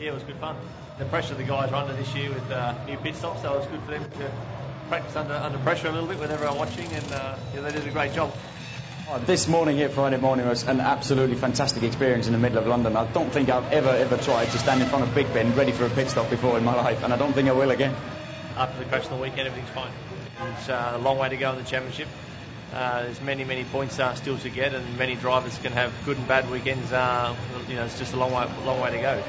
yeah, 0.00 0.12
it 0.12 0.14
was 0.14 0.22
good 0.22 0.36
fun. 0.36 0.56
The 0.98 1.04
pressure 1.04 1.34
the 1.34 1.44
guys 1.44 1.72
are 1.72 1.74
under 1.74 1.92
this 1.92 2.14
year 2.14 2.30
with 2.30 2.50
uh, 2.50 2.72
new 2.86 2.96
pit 2.96 3.16
stops, 3.16 3.42
so 3.42 3.52
it 3.52 3.58
was 3.58 3.66
good 3.66 3.82
for 3.82 3.90
them 3.90 4.04
to 4.04 4.30
practice 4.88 5.14
under 5.14 5.34
under 5.34 5.58
pressure 5.58 5.88
a 5.88 5.92
little 5.92 6.08
bit 6.08 6.18
with 6.18 6.30
everyone 6.30 6.56
watching, 6.56 6.86
and 6.86 7.12
uh, 7.12 7.36
yeah, 7.54 7.60
they 7.60 7.72
did 7.72 7.86
a 7.86 7.90
great 7.90 8.14
job. 8.14 8.32
Oh, 9.10 9.18
This 9.18 9.46
morning 9.46 9.76
here, 9.76 9.90
Friday 9.90 10.16
morning, 10.16 10.48
was 10.48 10.66
an 10.66 10.80
absolutely 10.80 11.36
fantastic 11.36 11.82
experience 11.82 12.28
in 12.28 12.32
the 12.32 12.38
middle 12.38 12.56
of 12.56 12.66
London. 12.66 12.96
I 12.96 13.04
don't 13.12 13.30
think 13.30 13.50
I've 13.50 13.70
ever, 13.74 13.90
ever 13.90 14.16
tried 14.16 14.46
to 14.46 14.58
stand 14.58 14.80
in 14.80 14.88
front 14.88 15.04
of 15.04 15.14
Big 15.14 15.30
Ben 15.34 15.54
ready 15.54 15.72
for 15.72 15.84
a 15.84 15.90
pit 15.90 16.08
stop 16.08 16.30
before 16.30 16.56
in 16.56 16.64
my 16.64 16.74
life, 16.74 17.04
and 17.04 17.12
I 17.12 17.18
don't 17.18 17.34
think 17.34 17.50
I 17.50 17.52
will 17.52 17.70
again. 17.70 17.94
After 18.56 18.78
the 18.78 18.86
crash 18.86 19.04
on 19.06 19.18
the 19.18 19.22
weekend, 19.22 19.46
everything's 19.48 19.70
fine. 19.74 19.92
It's 20.54 20.68
uh, 20.70 20.92
a 20.94 20.98
long 20.98 21.18
way 21.18 21.28
to 21.28 21.36
go 21.36 21.52
in 21.52 21.58
the 21.58 21.64
championship. 21.64 22.08
Uh, 22.72 23.02
there's 23.02 23.20
many, 23.20 23.44
many 23.44 23.64
points 23.64 23.98
uh, 23.98 24.14
still 24.14 24.38
to 24.38 24.48
get, 24.48 24.74
and 24.74 24.98
many 24.98 25.14
drivers 25.14 25.58
can 25.58 25.72
have 25.72 25.92
good 26.06 26.16
and 26.16 26.26
bad 26.26 26.50
weekends. 26.50 26.90
Uh, 26.90 27.36
you 27.68 27.76
know, 27.76 27.84
it's 27.84 27.98
just 27.98 28.14
a 28.14 28.16
long 28.16 28.32
way, 28.32 28.48
long 28.64 28.80
way 28.80 28.90
to 28.92 28.98
go. 28.98 29.22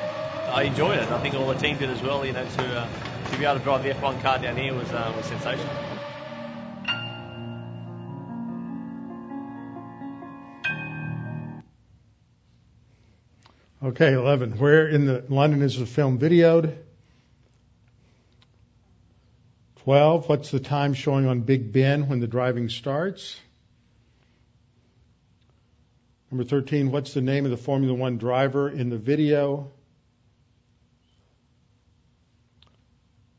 I 0.50 0.64
enjoyed 0.64 0.98
it. 0.98 1.10
I 1.10 1.20
think 1.22 1.36
all 1.36 1.48
the 1.48 1.56
team 1.56 1.78
did 1.78 1.90
as 1.90 2.02
well. 2.02 2.26
You 2.26 2.32
know, 2.32 2.46
to 2.46 2.80
uh, 2.80 2.88
to 3.32 3.38
be 3.38 3.44
able 3.44 3.60
to 3.60 3.64
drive 3.64 3.84
the 3.84 3.90
F1 3.90 4.22
car 4.22 4.40
down 4.40 4.56
here 4.56 4.74
was 4.74 4.90
uh, 4.92 5.14
was 5.16 5.26
sensational. 5.26 5.74
Okay, 13.84 14.14
11. 14.14 14.58
Where 14.58 14.88
in 14.88 15.06
the 15.06 15.24
London 15.30 15.62
is 15.62 15.78
the 15.78 15.86
film 15.86 16.18
videoed? 16.18 16.76
12. 19.88 20.28
What's 20.28 20.52
the 20.52 20.60
time 20.60 20.94
showing 20.94 21.28
on 21.28 21.40
Big 21.40 21.72
Ben 21.72 22.10
when 22.10 22.20
the 22.20 22.28
driving 22.28 22.68
starts? 22.68 23.40
Number 26.30 26.44
13. 26.44 26.92
What's 26.92 27.14
the 27.14 27.22
name 27.22 27.46
of 27.46 27.52
the 27.52 27.58
Formula 27.58 27.94
One 27.94 28.18
driver 28.18 28.70
in 28.70 28.90
the 28.90 28.98
video? 28.98 29.72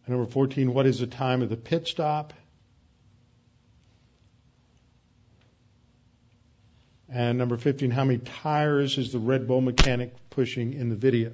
And 0.07 0.17
number 0.17 0.31
14. 0.31 0.73
What 0.73 0.87
is 0.87 1.01
the 1.01 1.07
time 1.07 1.43
of 1.43 1.51
the 1.51 1.57
pit 1.59 1.87
stop? 1.87 2.33
And 7.11 7.37
number 7.37 7.59
15, 7.59 7.91
how 7.91 8.05
many 8.05 8.21
tires 8.21 8.97
is 8.97 9.13
the 9.13 9.19
Red 9.19 9.47
Bull 9.47 9.61
mechanic 9.61 10.15
pushing 10.31 10.73
in 10.73 10.89
the 10.89 10.97
video? 10.97 11.33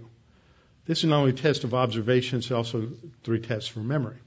This 0.86 0.98
is 0.98 1.04
not 1.04 1.18
only 1.18 1.30
a 1.30 1.34
test 1.34 1.62
of 1.62 1.72
observation, 1.72 2.38
it's 2.38 2.50
also 2.50 2.88
three 3.22 3.38
tests 3.38 3.68
for 3.68 3.78
memory. 3.78 4.18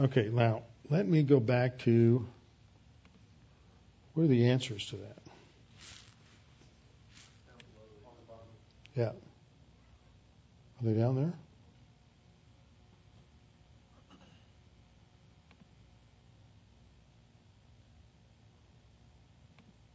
Okay, 0.00 0.30
now 0.32 0.62
let 0.88 1.06
me 1.06 1.22
go 1.22 1.38
back 1.38 1.78
to 1.80 2.26
where 4.14 4.24
are 4.24 4.28
the 4.28 4.46
answers 4.46 4.88
to 4.88 4.96
that? 4.96 5.18
Yeah. 8.96 9.08
Are 9.08 9.14
they 10.82 10.94
down 10.94 11.16
there? 11.16 11.32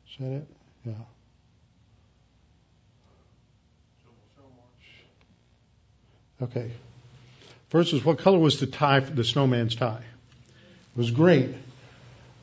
Is 0.10 0.18
that 0.20 0.32
it? 0.32 0.48
Yeah. 0.86 0.94
Okay. 6.42 6.72
First 7.70 7.94
is 7.94 8.04
what 8.04 8.20
color 8.20 8.40
was 8.40 8.60
the 8.60 8.68
tie, 8.68 9.02
the 9.02 9.24
snowman's 9.24 9.76
tie? 9.76 10.04
It 10.04 10.98
was 10.98 11.12
green. 11.12 11.62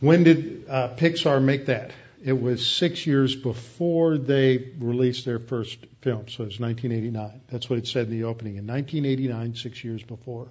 When 0.01 0.25
did 0.25 0.67
uh, 0.69 0.95
Pixar 0.97 1.43
make 1.43 1.67
that? 1.67 1.93
It 2.23 2.41
was 2.41 2.67
six 2.67 3.07
years 3.07 3.35
before 3.35 4.19
they 4.19 4.73
released 4.79 5.25
their 5.25 5.39
first 5.39 5.79
film, 6.01 6.29
so 6.29 6.45
it 6.45 6.47
was 6.47 6.61
1989. 6.61 7.41
That's 7.51 7.69
what 7.69 7.79
it 7.79 7.87
said 7.87 8.07
in 8.07 8.13
the 8.13 8.25
opening. 8.25 8.57
In 8.57 8.67
1989, 8.67 9.55
six 9.57 9.83
years 9.85 10.03
before. 10.03 10.49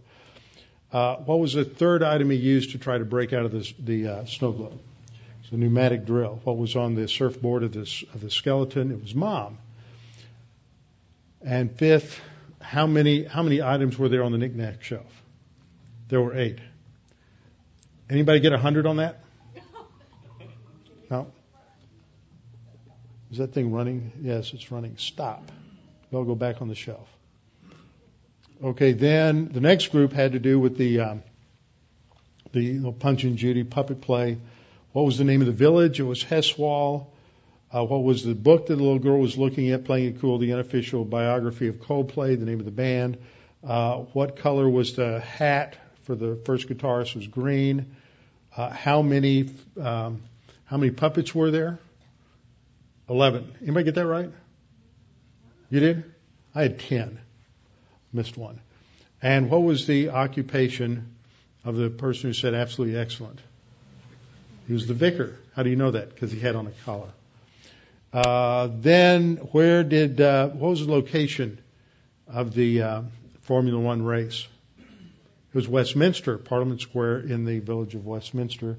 Uh, 0.91 1.15
what 1.17 1.39
was 1.39 1.53
the 1.53 1.65
third 1.65 2.03
item 2.03 2.29
he 2.29 2.37
used 2.37 2.71
to 2.71 2.77
try 2.77 2.97
to 2.97 3.05
break 3.05 3.33
out 3.33 3.45
of 3.45 3.51
this, 3.51 3.73
the 3.79 4.07
uh, 4.07 4.25
snow 4.25 4.51
globe? 4.51 4.79
It's 5.41 5.51
a 5.51 5.57
pneumatic 5.57 6.05
drill. 6.05 6.39
What 6.43 6.57
was 6.57 6.75
on 6.75 6.93
the 6.93 7.07
surfboard 7.07 7.63
of, 7.63 7.73
this, 7.73 8.03
of 8.13 8.21
the 8.21 8.29
skeleton? 8.29 8.91
It 8.91 9.01
was 9.01 9.15
mom. 9.15 9.57
And 11.43 11.71
fifth, 11.71 12.21
how 12.63 12.87
many 12.87 13.23
how 13.23 13.43
many 13.43 13.61
items 13.61 13.97
were 13.97 14.09
there 14.09 14.23
on 14.23 14.31
the 14.31 14.37
knickknack 14.37 14.83
shelf? 14.83 15.21
There 16.07 16.21
were 16.21 16.35
eight. 16.37 16.59
Anybody 18.09 18.39
get 18.39 18.53
a 18.53 18.57
hundred 18.57 18.85
on 18.85 18.97
that? 18.97 19.23
No. 21.09 21.31
Is 23.31 23.37
that 23.37 23.53
thing 23.53 23.71
running? 23.71 24.11
Yes, 24.21 24.53
it's 24.53 24.71
running. 24.71 24.97
Stop. 24.97 25.51
They'll 26.11 26.23
go 26.23 26.35
back 26.35 26.61
on 26.61 26.67
the 26.67 26.75
shelf. 26.75 27.07
Okay, 28.63 28.93
then 28.93 29.49
the 29.51 29.59
next 29.59 29.87
group 29.87 30.13
had 30.13 30.33
to 30.33 30.39
do 30.39 30.59
with 30.59 30.77
the 30.77 30.99
um, 31.01 31.23
the 32.51 32.91
Punch 32.91 33.23
and 33.23 33.37
Judy 33.37 33.63
puppet 33.63 34.01
play. 34.01 34.37
What 34.91 35.03
was 35.03 35.17
the 35.17 35.23
name 35.23 35.41
of 35.41 35.47
the 35.47 35.53
village? 35.53 35.99
It 35.99 36.03
was 36.03 36.23
Heswall. 36.23 37.07
Uh, 37.73 37.83
what 37.83 38.03
was 38.03 38.23
the 38.23 38.35
book 38.35 38.67
that 38.67 38.75
the 38.75 38.83
little 38.83 38.99
girl 38.99 39.19
was 39.19 39.35
looking 39.35 39.71
at, 39.71 39.83
playing 39.85 40.15
it 40.15 40.21
cool? 40.21 40.37
The 40.37 40.53
unofficial 40.53 41.05
biography 41.05 41.67
of 41.67 41.75
Coldplay, 41.75 42.37
the 42.37 42.45
name 42.45 42.59
of 42.59 42.65
the 42.65 42.71
band. 42.71 43.17
Uh, 43.63 43.99
what 44.13 44.37
color 44.37 44.69
was 44.69 44.95
the 44.95 45.19
hat 45.21 45.77
for 46.03 46.13
the 46.13 46.35
first 46.45 46.67
guitarist? 46.69 47.15
Was 47.15 47.25
green. 47.25 47.95
Uh, 48.55 48.69
how 48.69 49.01
many 49.01 49.49
um, 49.81 50.21
how 50.65 50.77
many 50.77 50.91
puppets 50.91 51.33
were 51.33 51.49
there? 51.49 51.79
Eleven. 53.09 53.51
Anybody 53.61 53.85
get 53.85 53.95
that 53.95 54.05
right? 54.05 54.29
You 55.71 55.79
did? 55.79 56.03
I 56.53 56.61
had 56.61 56.79
ten. 56.79 57.19
Missed 58.11 58.37
one. 58.37 58.59
And 59.21 59.49
what 59.49 59.63
was 59.63 59.87
the 59.87 60.09
occupation 60.09 61.15
of 61.65 61.75
the 61.75 61.89
person 61.89 62.29
who 62.29 62.33
said 62.33 62.53
absolutely 62.53 62.99
excellent? 62.99 63.39
He 64.67 64.73
was 64.73 64.85
the 64.85 64.93
vicar. 64.93 65.39
How 65.55 65.63
do 65.63 65.71
you 65.71 65.75
know 65.75 65.91
that? 65.91 66.09
Because 66.09 66.31
he 66.31 66.39
had 66.39 66.55
on 66.55 66.67
a 66.67 66.71
collar. 66.85 67.09
Uh, 68.13 68.69
then, 68.71 69.37
where 69.53 69.83
did 69.83 70.21
uh, 70.21 70.47
what 70.49 70.69
was 70.69 70.85
the 70.85 70.91
location 70.91 71.59
of 72.27 72.53
the 72.53 72.83
uh, 72.83 73.01
Formula 73.41 73.79
One 73.79 74.03
race? 74.03 74.47
It 74.77 75.55
was 75.55 75.67
Westminster, 75.67 76.37
Parliament 76.37 76.81
Square, 76.81 77.21
in 77.21 77.43
the 77.43 77.57
village 77.57 77.95
of 77.95 78.05
Westminster. 78.05 78.77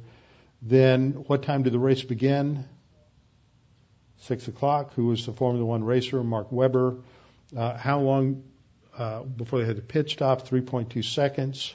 Then, 0.63 1.25
what 1.27 1.43
time 1.43 1.65
did 1.65 1.73
the 1.73 1.81
race 1.81 2.03
begin? 2.03 2.65
Six 4.19 4.47
o'clock. 4.47 4.95
Who 4.95 5.07
was 5.07 5.27
the 5.27 5.33
Formula 5.33 5.67
One 5.67 5.83
racer? 5.83 6.23
Mark 6.23 6.53
Webber. 6.53 6.99
Uh, 7.57 7.77
how 7.77 8.01
long 8.01 8.45
uh, 8.97 9.25
before 9.25 9.59
they 9.59 9.65
had 9.65 9.77
the 9.77 9.83
pit 9.83 10.11
stop? 10.11 10.47
3.2 10.47 11.05
seconds. 11.05 11.75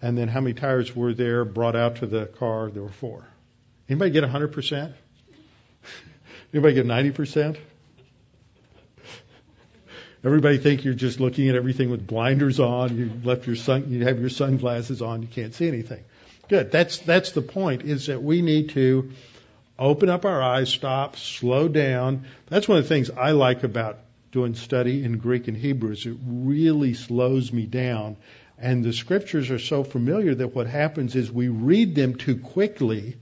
And 0.00 0.18
then, 0.18 0.26
how 0.26 0.40
many 0.40 0.54
tires 0.54 0.96
were 0.96 1.14
there 1.14 1.44
brought 1.44 1.76
out 1.76 1.96
to 1.96 2.06
the 2.06 2.26
car? 2.26 2.70
There 2.70 2.82
were 2.82 2.88
four. 2.88 3.24
Anybody 3.88 4.10
get 4.10 4.22
100 4.22 4.48
percent? 4.48 4.94
Anybody 6.52 6.74
get 6.74 6.86
90%? 6.86 7.56
Everybody 10.24 10.58
think 10.58 10.84
you're 10.84 10.94
just 10.94 11.18
looking 11.18 11.48
at 11.48 11.56
everything 11.56 11.90
with 11.90 12.06
blinders 12.06 12.60
on. 12.60 12.96
You 12.96 13.10
left 13.24 13.46
your 13.46 13.56
sun, 13.56 13.90
you 13.90 14.04
have 14.04 14.20
your 14.20 14.28
sunglasses 14.28 15.02
on. 15.02 15.22
You 15.22 15.28
can't 15.28 15.54
see 15.54 15.66
anything. 15.66 16.04
Good. 16.48 16.70
That's 16.70 16.98
that's 16.98 17.32
the 17.32 17.42
point. 17.42 17.82
Is 17.82 18.06
that 18.06 18.22
we 18.22 18.42
need 18.42 18.70
to 18.70 19.10
open 19.78 20.08
up 20.08 20.24
our 20.24 20.42
eyes, 20.42 20.68
stop, 20.68 21.16
slow 21.16 21.66
down. 21.66 22.26
That's 22.46 22.68
one 22.68 22.78
of 22.78 22.84
the 22.84 22.88
things 22.88 23.10
I 23.10 23.30
like 23.32 23.64
about 23.64 23.98
doing 24.30 24.54
study 24.54 25.02
in 25.02 25.18
Greek 25.18 25.48
and 25.48 25.56
Hebrew. 25.56 25.92
Is 25.92 26.06
it 26.06 26.16
really 26.24 26.94
slows 26.94 27.52
me 27.52 27.66
down, 27.66 28.16
and 28.58 28.84
the 28.84 28.92
scriptures 28.92 29.50
are 29.50 29.58
so 29.58 29.82
familiar 29.82 30.34
that 30.34 30.54
what 30.54 30.66
happens 30.66 31.16
is 31.16 31.32
we 31.32 31.48
read 31.48 31.94
them 31.94 32.14
too 32.14 32.36
quickly, 32.36 33.16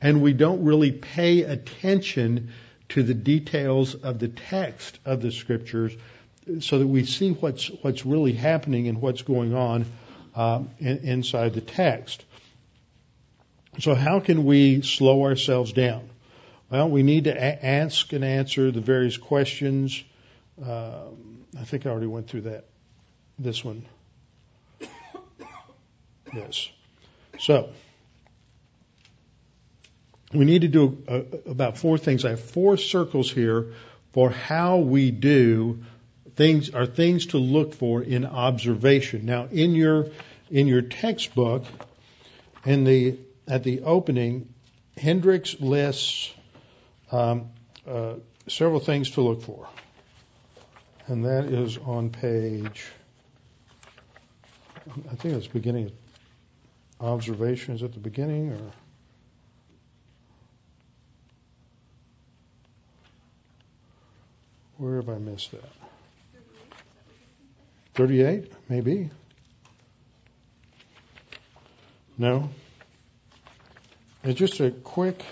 and 0.00 0.22
we 0.22 0.32
don't 0.32 0.64
really 0.64 0.92
pay 0.92 1.42
attention 1.42 2.52
to 2.90 3.02
the 3.02 3.14
details 3.14 3.94
of 3.94 4.18
the 4.18 4.28
text 4.28 4.98
of 5.04 5.20
the 5.20 5.30
scriptures 5.30 5.94
so 6.60 6.78
that 6.78 6.86
we 6.86 7.04
see 7.04 7.32
what's 7.32 7.68
what's 7.82 8.06
really 8.06 8.32
happening 8.32 8.88
and 8.88 9.00
what's 9.00 9.22
going 9.22 9.54
on 9.54 9.84
uh, 10.34 10.62
in, 10.78 10.98
inside 10.98 11.54
the 11.54 11.60
text. 11.60 12.24
So 13.80 13.94
how 13.94 14.20
can 14.20 14.44
we 14.44 14.82
slow 14.82 15.24
ourselves 15.24 15.72
down? 15.72 16.08
Well, 16.70 16.88
we 16.88 17.02
need 17.02 17.24
to 17.24 17.30
a- 17.30 17.64
ask 17.64 18.12
and 18.12 18.24
answer 18.24 18.70
the 18.70 18.80
various 18.80 19.16
questions. 19.16 20.02
Uh, 20.62 21.04
I 21.58 21.64
think 21.64 21.86
I 21.86 21.90
already 21.90 22.06
went 22.06 22.28
through 22.28 22.42
that. 22.42 22.64
This 23.38 23.64
one. 23.64 23.84
Yes. 26.34 26.68
So 27.38 27.70
we 30.32 30.44
need 30.44 30.62
to 30.62 30.68
do 30.68 31.02
uh, 31.08 31.20
about 31.50 31.78
four 31.78 31.98
things. 31.98 32.24
I 32.24 32.30
have 32.30 32.40
four 32.40 32.76
circles 32.76 33.30
here 33.30 33.72
for 34.12 34.30
how 34.30 34.78
we 34.78 35.10
do 35.10 35.84
things 36.38 36.70
are 36.70 36.86
things 36.86 37.26
to 37.26 37.38
look 37.38 37.74
for 37.74 38.00
in 38.00 38.24
observation. 38.24 39.26
Now, 39.26 39.48
in 39.50 39.74
your 39.74 40.06
in 40.50 40.66
your 40.66 40.82
textbook, 40.82 41.64
in 42.64 42.84
the 42.84 43.18
at 43.46 43.64
the 43.64 43.82
opening, 43.82 44.54
Hendricks 44.96 45.60
lists 45.60 46.32
um, 47.10 47.50
uh, 47.86 48.14
several 48.46 48.80
things 48.80 49.10
to 49.12 49.20
look 49.20 49.42
for, 49.42 49.66
and 51.08 51.24
that 51.24 51.46
is 51.46 51.76
on 51.78 52.10
page. 52.10 52.86
I 55.10 55.16
think 55.16 55.34
it's 55.34 55.48
beginning. 55.48 55.90
Observation 57.00 57.74
is 57.74 57.82
at 57.82 57.92
the 57.92 58.00
beginning, 58.00 58.52
or 58.52 58.60
Where 64.78 64.96
have 64.96 65.08
I 65.08 65.18
missed 65.18 65.50
that? 65.50 65.70
38, 67.94 68.52
maybe. 68.68 69.10
No? 72.16 72.48
It's 74.22 74.38
just 74.38 74.60
a 74.60 74.70
quick, 74.70 75.24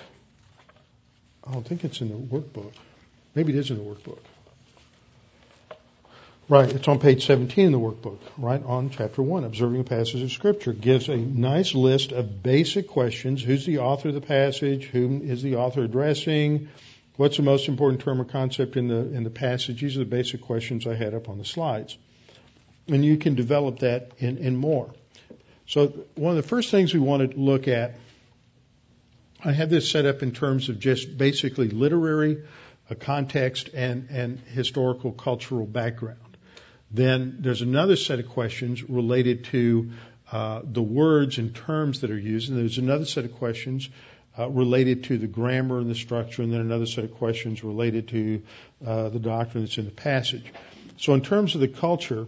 I 1.47 1.53
don't 1.53 1.65
think 1.65 1.85
it's 1.85 2.01
in 2.01 2.09
the 2.09 2.15
workbook. 2.15 2.73
Maybe 3.37 3.53
it 3.53 3.59
is 3.59 3.71
in 3.71 3.79
the 3.79 3.85
workbook. 3.85 4.19
Right, 6.49 6.73
it's 6.73 6.89
on 6.89 6.99
page 6.99 7.27
17 7.27 7.67
in 7.67 7.73
the 7.73 7.79
workbook, 7.79 8.19
right 8.39 8.63
on 8.65 8.91
chapter 8.91 9.23
1. 9.23 9.45
Observing 9.45 9.81
a 9.81 9.85
passage 9.85 10.23
of 10.23 10.33
Scripture 10.33 10.73
gives 10.73 11.09
a 11.09 11.17
nice 11.17 11.75
list 11.75 12.11
of 12.11 12.43
basic 12.43 12.89
questions. 12.89 13.43
Who's 13.43 13.65
the 13.65 13.79
author 13.79 14.09
of 14.09 14.15
the 14.15 14.21
passage? 14.21 14.87
Whom 14.87 15.23
is 15.23 15.43
the 15.43 15.57
author 15.57 15.83
addressing? 15.83 16.69
What's 17.17 17.39
the 17.39 17.43
most 17.43 17.69
important 17.69 18.03
term 18.03 18.21
or 18.21 18.25
concept 18.25 18.77
in 18.77 18.89
the 18.89 18.97
in 18.97 19.25
the 19.25 19.31
passage? 19.31 19.81
These 19.81 19.97
are 19.97 20.01
the 20.01 20.05
basic 20.05 20.43
questions 20.43 20.87
I 20.87 20.95
had 20.95 21.15
up 21.15 21.29
on 21.29 21.39
the 21.39 21.47
slides, 21.47 21.97
and 22.89 23.05
you 23.05 23.17
can 23.17 23.35
develop 23.35 23.79
that 23.79 24.13
in, 24.19 24.37
in 24.37 24.57
more. 24.57 24.91
So 25.67 25.87
one 26.15 26.37
of 26.37 26.43
the 26.43 26.49
first 26.49 26.71
things 26.71 26.93
we 26.93 27.01
want 27.01 27.31
to 27.31 27.39
look 27.39 27.69
at, 27.69 27.97
I 29.43 29.53
have 29.53 29.71
this 29.71 29.91
set 29.91 30.05
up 30.05 30.23
in 30.23 30.33
terms 30.33 30.69
of 30.69 30.79
just 30.79 31.17
basically 31.17 31.69
literary 31.69 32.45
a 32.91 32.95
context 32.95 33.71
and 33.73 34.09
and 34.11 34.39
historical 34.41 35.13
cultural 35.13 35.65
background. 35.65 36.21
Then 36.91 37.39
there's 37.41 37.63
another 37.63 37.97
set 37.97 38.19
of 38.21 38.29
questions 38.29 38.83
related 38.83 39.45
to 39.47 39.91
uh, 40.31 40.61
the 40.65 40.83
words 40.83 41.39
and 41.39 41.55
terms 41.55 42.03
that 42.03 42.11
are 42.11 42.19
used, 42.19 42.51
and 42.51 42.59
there's 42.59 42.79
another 42.79 43.07
set 43.07 43.25
of 43.25 43.33
questions 43.33 43.89
uh, 43.89 44.16
related 44.39 45.05
to 45.05 45.19
the 45.19 45.27
grammar 45.27 45.79
and 45.79 45.91
the 45.91 45.95
structure, 45.95 46.43
and 46.43 46.53
then 46.53 46.61
another 46.61 46.87
set 46.87 47.05
of 47.05 47.15
questions 47.15 47.65
related 47.65 48.09
to 48.09 48.43
uh, 48.87 49.09
the 49.09 49.19
doctrine 49.19 49.65
that's 49.65 49.79
in 49.79 49.85
the 49.85 49.91
passage. 49.91 50.53
So, 50.99 51.15
in 51.15 51.23
terms 51.23 51.55
of 51.55 51.61
the 51.61 51.69
culture, 51.69 52.27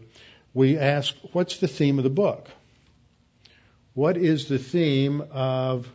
we 0.54 0.78
ask, 0.78 1.14
what's 1.32 1.58
the 1.58 1.68
theme 1.68 1.98
of 1.98 2.04
the 2.04 2.10
book? 2.10 2.48
What 3.94 4.16
is 4.16 4.48
the 4.48 4.58
theme 4.58 5.22
of 5.32 5.88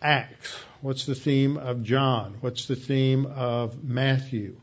Acts? 0.00 0.56
What's 0.80 1.04
the 1.04 1.14
theme 1.14 1.56
of 1.56 1.82
John? 1.82 2.36
What's 2.40 2.66
the 2.66 2.76
theme 2.76 3.26
of 3.26 3.84
Matthew? 3.84 4.56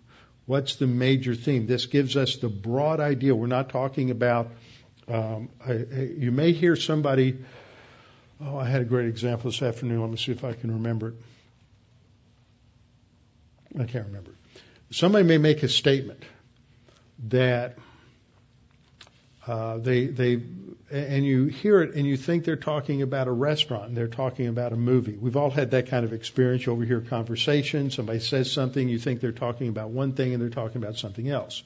What's 0.46 0.76
the 0.76 0.88
major 0.88 1.36
theme? 1.36 1.68
This 1.68 1.86
gives 1.86 2.16
us 2.16 2.38
the 2.38 2.50
broad 2.50 3.00
idea. 3.00 3.36
We're 3.36 3.48
not 3.48 3.70
talking 3.70 4.12
about, 4.12 4.52
um, 5.08 5.50
a, 5.68 5.74
a, 5.74 6.06
you 6.06 6.32
may 6.32 6.54
hear 6.54 6.76
somebody, 6.76 7.38
oh, 8.44 8.58
I 8.58 8.66
had 8.66 8.82
a 8.82 8.86
great 8.86 9.08
example 9.08 9.52
this 9.52 9.62
afternoon. 9.62 10.02
Let 10.02 10.10
me 10.10 10.18
see 10.18 10.32
if 10.32 10.44
I 10.44 10.54
can 10.54 10.72
remember 10.72 11.10
it. 11.10 11.16
I 13.80 13.86
can't 13.86 14.08
remember 14.08 14.32
it. 14.32 14.62
Somebody 14.92 15.26
may 15.26 15.38
make 15.38 15.64
a 15.64 15.70
statement 15.70 16.24
that 17.28 17.78
uh, 19.46 19.78
they 19.78 20.08
they 20.08 20.42
and 20.90 21.26
you 21.26 21.46
hear 21.46 21.82
it 21.82 21.96
and 21.96 22.06
you 22.06 22.16
think 22.16 22.46
they're 22.46 22.56
talking 22.56 23.02
about 23.02 23.28
a 23.28 23.32
restaurant 23.32 23.90
and 23.90 23.98
they're 23.98 24.08
talking 24.08 24.48
about 24.48 24.72
a 24.72 24.78
movie. 24.78 25.18
We've 25.18 25.36
all 25.36 25.50
had 25.50 25.72
that 25.72 25.88
kind 25.88 26.06
of 26.06 26.14
experience. 26.14 26.66
You 26.66 26.72
overhear 26.72 27.02
conversation, 27.02 27.92
somebody 27.92 28.20
says 28.20 28.52
something, 28.52 28.88
you 28.88 29.00
think 29.00 29.20
they're 29.20 29.32
talking 29.34 29.68
about 29.68 29.90
one 29.90 30.14
thing 30.14 30.34
and 30.34 30.42
they're 30.42 30.50
talking 30.50 30.82
about 30.82 30.98
something 30.98 31.28
else. 31.30 31.64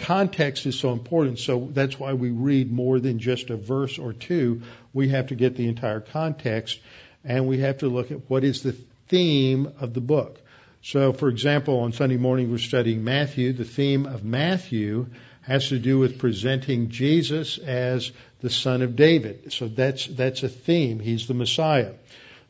Context 0.00 0.66
is 0.66 0.78
so 0.78 0.92
important, 0.92 1.38
so 1.38 1.68
that's 1.72 1.98
why 1.98 2.14
we 2.14 2.30
read 2.30 2.72
more 2.72 2.98
than 3.00 3.18
just 3.18 3.50
a 3.50 3.56
verse 3.56 3.98
or 3.98 4.12
two. 4.12 4.62
We 4.92 5.10
have 5.10 5.28
to 5.28 5.34
get 5.34 5.56
the 5.56 5.68
entire 5.68 6.00
context 6.00 6.80
and 7.24 7.46
we 7.46 7.58
have 7.58 7.78
to 7.78 7.88
look 7.88 8.10
at 8.10 8.28
what 8.28 8.44
is 8.44 8.62
the 8.62 8.72
theme 9.08 9.72
of 9.80 9.92
the 9.94 10.00
book. 10.00 10.40
So, 10.82 11.12
for 11.12 11.28
example, 11.28 11.80
on 11.80 11.92
Sunday 11.92 12.16
morning 12.16 12.50
we're 12.50 12.58
studying 12.58 13.04
Matthew. 13.04 13.52
The 13.52 13.64
theme 13.64 14.06
of 14.06 14.24
Matthew 14.24 15.08
has 15.42 15.68
to 15.68 15.78
do 15.78 15.98
with 15.98 16.18
presenting 16.18 16.88
Jesus 16.88 17.58
as 17.58 18.12
the 18.40 18.50
son 18.50 18.82
of 18.82 18.96
David. 18.96 19.52
So 19.52 19.68
that's, 19.68 20.06
that's 20.06 20.42
a 20.42 20.48
theme. 20.48 21.00
He's 21.00 21.26
the 21.26 21.34
Messiah. 21.34 21.92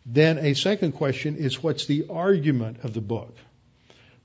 Then 0.06 0.38
a 0.38 0.54
second 0.54 0.92
question 0.92 1.36
is 1.36 1.62
what's 1.62 1.86
the 1.86 2.06
argument 2.08 2.84
of 2.84 2.94
the 2.94 3.00
book? 3.00 3.34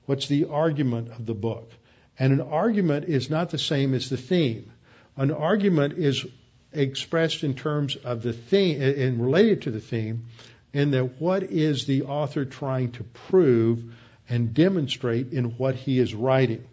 What's 0.06 0.28
the 0.28 0.46
argument 0.46 1.10
of 1.10 1.26
the 1.26 1.34
book? 1.34 1.70
And 2.18 2.32
an 2.32 2.40
argument 2.40 3.06
is 3.06 3.28
not 3.30 3.50
the 3.50 3.58
same 3.58 3.94
as 3.94 4.08
the 4.08 4.16
theme. 4.16 4.72
An 5.16 5.30
argument 5.30 5.98
is 5.98 6.26
expressed 6.72 7.44
in 7.44 7.54
terms 7.54 7.96
of 7.96 8.22
the 8.22 8.32
theme 8.32 8.80
and 8.80 9.20
related 9.22 9.62
to 9.62 9.70
the 9.70 9.80
theme 9.80 10.26
in 10.72 10.90
that 10.90 11.20
what 11.20 11.42
is 11.42 11.86
the 11.86 12.02
author 12.02 12.44
trying 12.44 12.92
to 12.92 13.04
prove 13.04 13.82
and 14.28 14.52
demonstrate 14.52 15.32
in 15.32 15.56
what 15.56 15.74
he 15.74 15.98
is 15.98 16.14
writing. 16.14 16.64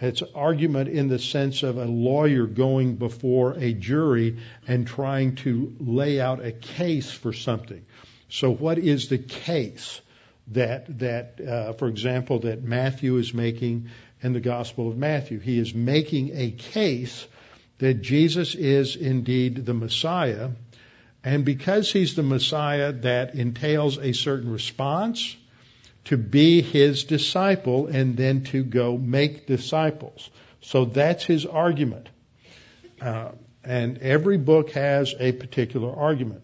It's 0.00 0.22
argument 0.34 0.88
in 0.88 1.08
the 1.08 1.18
sense 1.18 1.62
of 1.62 1.78
a 1.78 1.84
lawyer 1.84 2.46
going 2.46 2.96
before 2.96 3.54
a 3.54 3.72
jury 3.72 4.38
and 4.66 4.86
trying 4.86 5.36
to 5.36 5.74
lay 5.78 6.20
out 6.20 6.44
a 6.44 6.50
case 6.50 7.10
for 7.10 7.32
something. 7.32 7.84
So, 8.28 8.50
what 8.50 8.78
is 8.78 9.08
the 9.08 9.18
case 9.18 10.00
that 10.48 10.98
that, 10.98 11.40
uh, 11.40 11.72
for 11.74 11.86
example, 11.86 12.40
that 12.40 12.64
Matthew 12.64 13.16
is 13.18 13.32
making 13.32 13.90
in 14.22 14.32
the 14.32 14.40
Gospel 14.40 14.88
of 14.88 14.96
Matthew? 14.96 15.38
He 15.38 15.58
is 15.58 15.74
making 15.74 16.30
a 16.34 16.50
case 16.50 17.26
that 17.78 17.94
Jesus 17.94 18.54
is 18.54 18.96
indeed 18.96 19.66
the 19.66 19.74
Messiah, 19.74 20.50
and 21.24 21.44
because 21.44 21.92
he's 21.92 22.14
the 22.14 22.22
Messiah, 22.22 22.92
that 22.92 23.34
entails 23.34 23.98
a 23.98 24.12
certain 24.12 24.52
response 24.52 25.36
to 26.04 26.16
be 26.16 26.62
his 26.62 27.04
disciple 27.04 27.86
and 27.86 28.16
then 28.16 28.44
to 28.44 28.64
go 28.64 28.98
make 28.98 29.46
disciples. 29.46 30.30
So 30.60 30.84
that's 30.84 31.24
his 31.24 31.46
argument. 31.46 32.08
Uh, 33.00 33.32
and 33.64 33.98
every 33.98 34.38
book 34.38 34.70
has 34.72 35.14
a 35.18 35.32
particular 35.32 35.94
argument. 35.94 36.42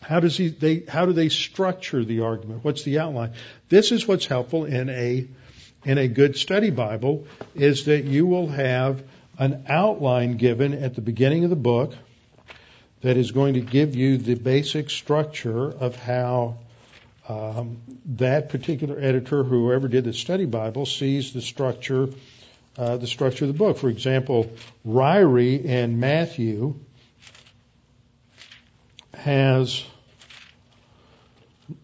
How 0.00 0.20
does 0.20 0.36
he, 0.36 0.48
they, 0.48 0.84
how 0.86 1.06
do 1.06 1.12
they 1.12 1.28
structure 1.28 2.04
the 2.04 2.20
argument? 2.20 2.62
What's 2.62 2.82
the 2.82 2.98
outline? 2.98 3.32
This 3.68 3.90
is 3.90 4.06
what's 4.06 4.26
helpful 4.26 4.64
in 4.64 4.90
a, 4.90 5.26
in 5.84 5.98
a 5.98 6.08
good 6.08 6.36
study 6.36 6.70
Bible 6.70 7.26
is 7.54 7.86
that 7.86 8.04
you 8.04 8.26
will 8.26 8.48
have 8.48 9.02
an 9.38 9.64
outline 9.68 10.36
given 10.36 10.72
at 10.72 10.94
the 10.94 11.00
beginning 11.00 11.44
of 11.44 11.50
the 11.50 11.56
book 11.56 11.94
that 13.02 13.16
is 13.16 13.32
going 13.32 13.54
to 13.54 13.60
give 13.60 13.94
you 13.94 14.16
the 14.16 14.34
basic 14.34 14.88
structure 14.88 15.70
of 15.70 15.96
how 15.96 16.56
um, 17.28 17.78
that 18.16 18.48
particular 18.48 18.98
editor, 18.98 19.44
whoever 19.44 19.88
did 19.88 20.04
the 20.04 20.12
study 20.12 20.46
Bible, 20.46 20.86
sees 20.86 21.32
the 21.32 21.42
structure, 21.42 22.08
uh, 22.78 22.96
the 22.96 23.06
structure 23.06 23.44
of 23.44 23.52
the 23.52 23.58
book. 23.58 23.78
For 23.78 23.88
example, 23.88 24.50
Ryrie 24.86 25.64
in 25.64 26.00
Matthew 26.00 26.76
has 29.14 29.84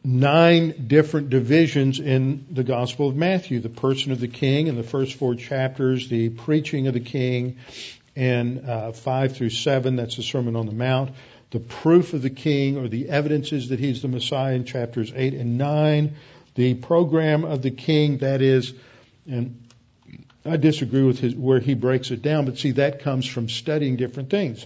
nine 0.05 0.87
different 0.89 1.31
divisions 1.31 2.01
in 2.01 2.47
the 2.51 2.65
Gospel 2.65 3.09
of 3.09 3.17
Matthew. 3.17 3.61
The 3.61 3.69
person 3.69 4.13
of 4.13 4.21
the 4.21 4.29
king 4.29 4.67
in 4.67 4.77
the 4.77 4.83
first 4.83 5.15
four 5.15 5.35
chapters, 5.35 6.09
the 6.09 6.29
preaching 6.29 6.87
of 6.87 6.95
the 6.95 7.01
king 7.01 7.59
in 8.15 8.69
uh, 8.69 8.93
five 8.93 9.37
through 9.37 9.51
seven, 9.51 9.97
that's 9.97 10.17
the 10.17 10.23
Sermon 10.23 10.57
on 10.57 10.67
the 10.67 10.73
Mount 10.73 11.11
the 11.51 11.61
proof 11.61 12.15
of 12.15 12.23
the 12.23 12.31
king 12.31 12.79
or 12.79 12.89
the 12.89 13.09
evidences 13.09 13.69
that 13.69 13.81
he's 13.81 14.03
the 14.03 14.09
Messiah 14.09 14.55
in 14.55 14.65
chapters 14.65 15.13
8 15.15 15.35
and 15.35 15.59
9, 15.59 16.15
the 16.55 16.75
program 16.75 17.45
of 17.45 17.63
the 17.63 17.71
king, 17.71 18.19
that 18.19 18.41
is, 18.41 18.73
and 19.29 19.69
I 20.45 20.57
disagree 20.57 21.03
with 21.03 21.19
his, 21.19 21.35
where 21.35 21.61
he 21.61 21.75
breaks 21.75 22.11
it 22.11 22.23
down, 22.23 22.45
but 22.45 22.59
see, 22.59 22.73
that 22.73 23.03
comes 23.03 23.27
from 23.27 23.49
studying 23.49 23.97
different 23.97 24.31
things. 24.31 24.65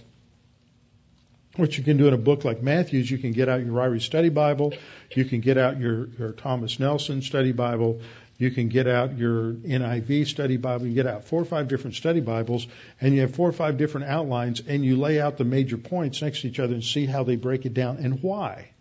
What 1.55 1.77
you 1.77 1.83
can 1.83 1.97
do 1.97 2.07
in 2.07 2.13
a 2.13 2.17
book 2.17 2.43
like 2.43 2.61
Matthew's, 2.61 3.09
you 3.09 3.17
can 3.17 3.31
get 3.31 3.47
out 3.47 3.61
your 3.61 3.73
Ryrie 3.73 4.01
Study 4.01 4.29
Bible, 4.29 4.73
you 5.11 5.23
can 5.23 5.39
get 5.39 5.57
out 5.57 5.79
your, 5.79 6.07
your 6.07 6.33
Thomas 6.33 6.79
Nelson 6.79 7.21
Study 7.21 7.53
Bible, 7.53 8.01
you 8.37 8.51
can 8.51 8.67
get 8.67 8.87
out 8.87 9.17
your 9.17 9.53
NIV 9.53 10.27
study 10.27 10.57
Bible, 10.57 10.87
you 10.87 10.93
get 10.93 11.07
out 11.07 11.23
four 11.23 11.41
or 11.41 11.45
five 11.45 11.69
different 11.69 11.95
study 11.95 12.19
Bibles, 12.19 12.67
and 12.99 13.15
you 13.15 13.21
have 13.21 13.33
four 13.33 13.47
or 13.47 13.53
five 13.53 13.77
different 13.77 14.07
outlines, 14.07 14.61
and 14.67 14.83
you 14.83 14.97
lay 14.97 15.21
out 15.21 15.37
the 15.37 15.45
major 15.45 15.77
points 15.77 16.21
next 16.21 16.41
to 16.41 16.49
each 16.49 16.59
other 16.59 16.73
and 16.73 16.83
see 16.83 17.05
how 17.05 17.23
they 17.23 17.37
break 17.37 17.65
it 17.65 17.73
down 17.73 17.97
and 17.97 18.21
why. 18.21 18.71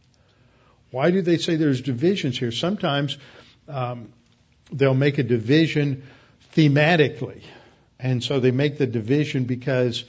Why 0.90 1.12
do 1.12 1.22
they 1.22 1.38
say 1.38 1.54
there's 1.54 1.80
divisions 1.80 2.38
here? 2.38 2.50
Sometimes 2.50 3.16
um, 3.68 4.12
they'll 4.72 4.94
make 4.94 5.18
a 5.18 5.22
division 5.22 6.02
thematically, 6.56 7.42
and 8.00 8.22
so 8.22 8.40
they 8.40 8.50
make 8.50 8.78
the 8.78 8.86
division 8.86 9.44
because 9.44 10.04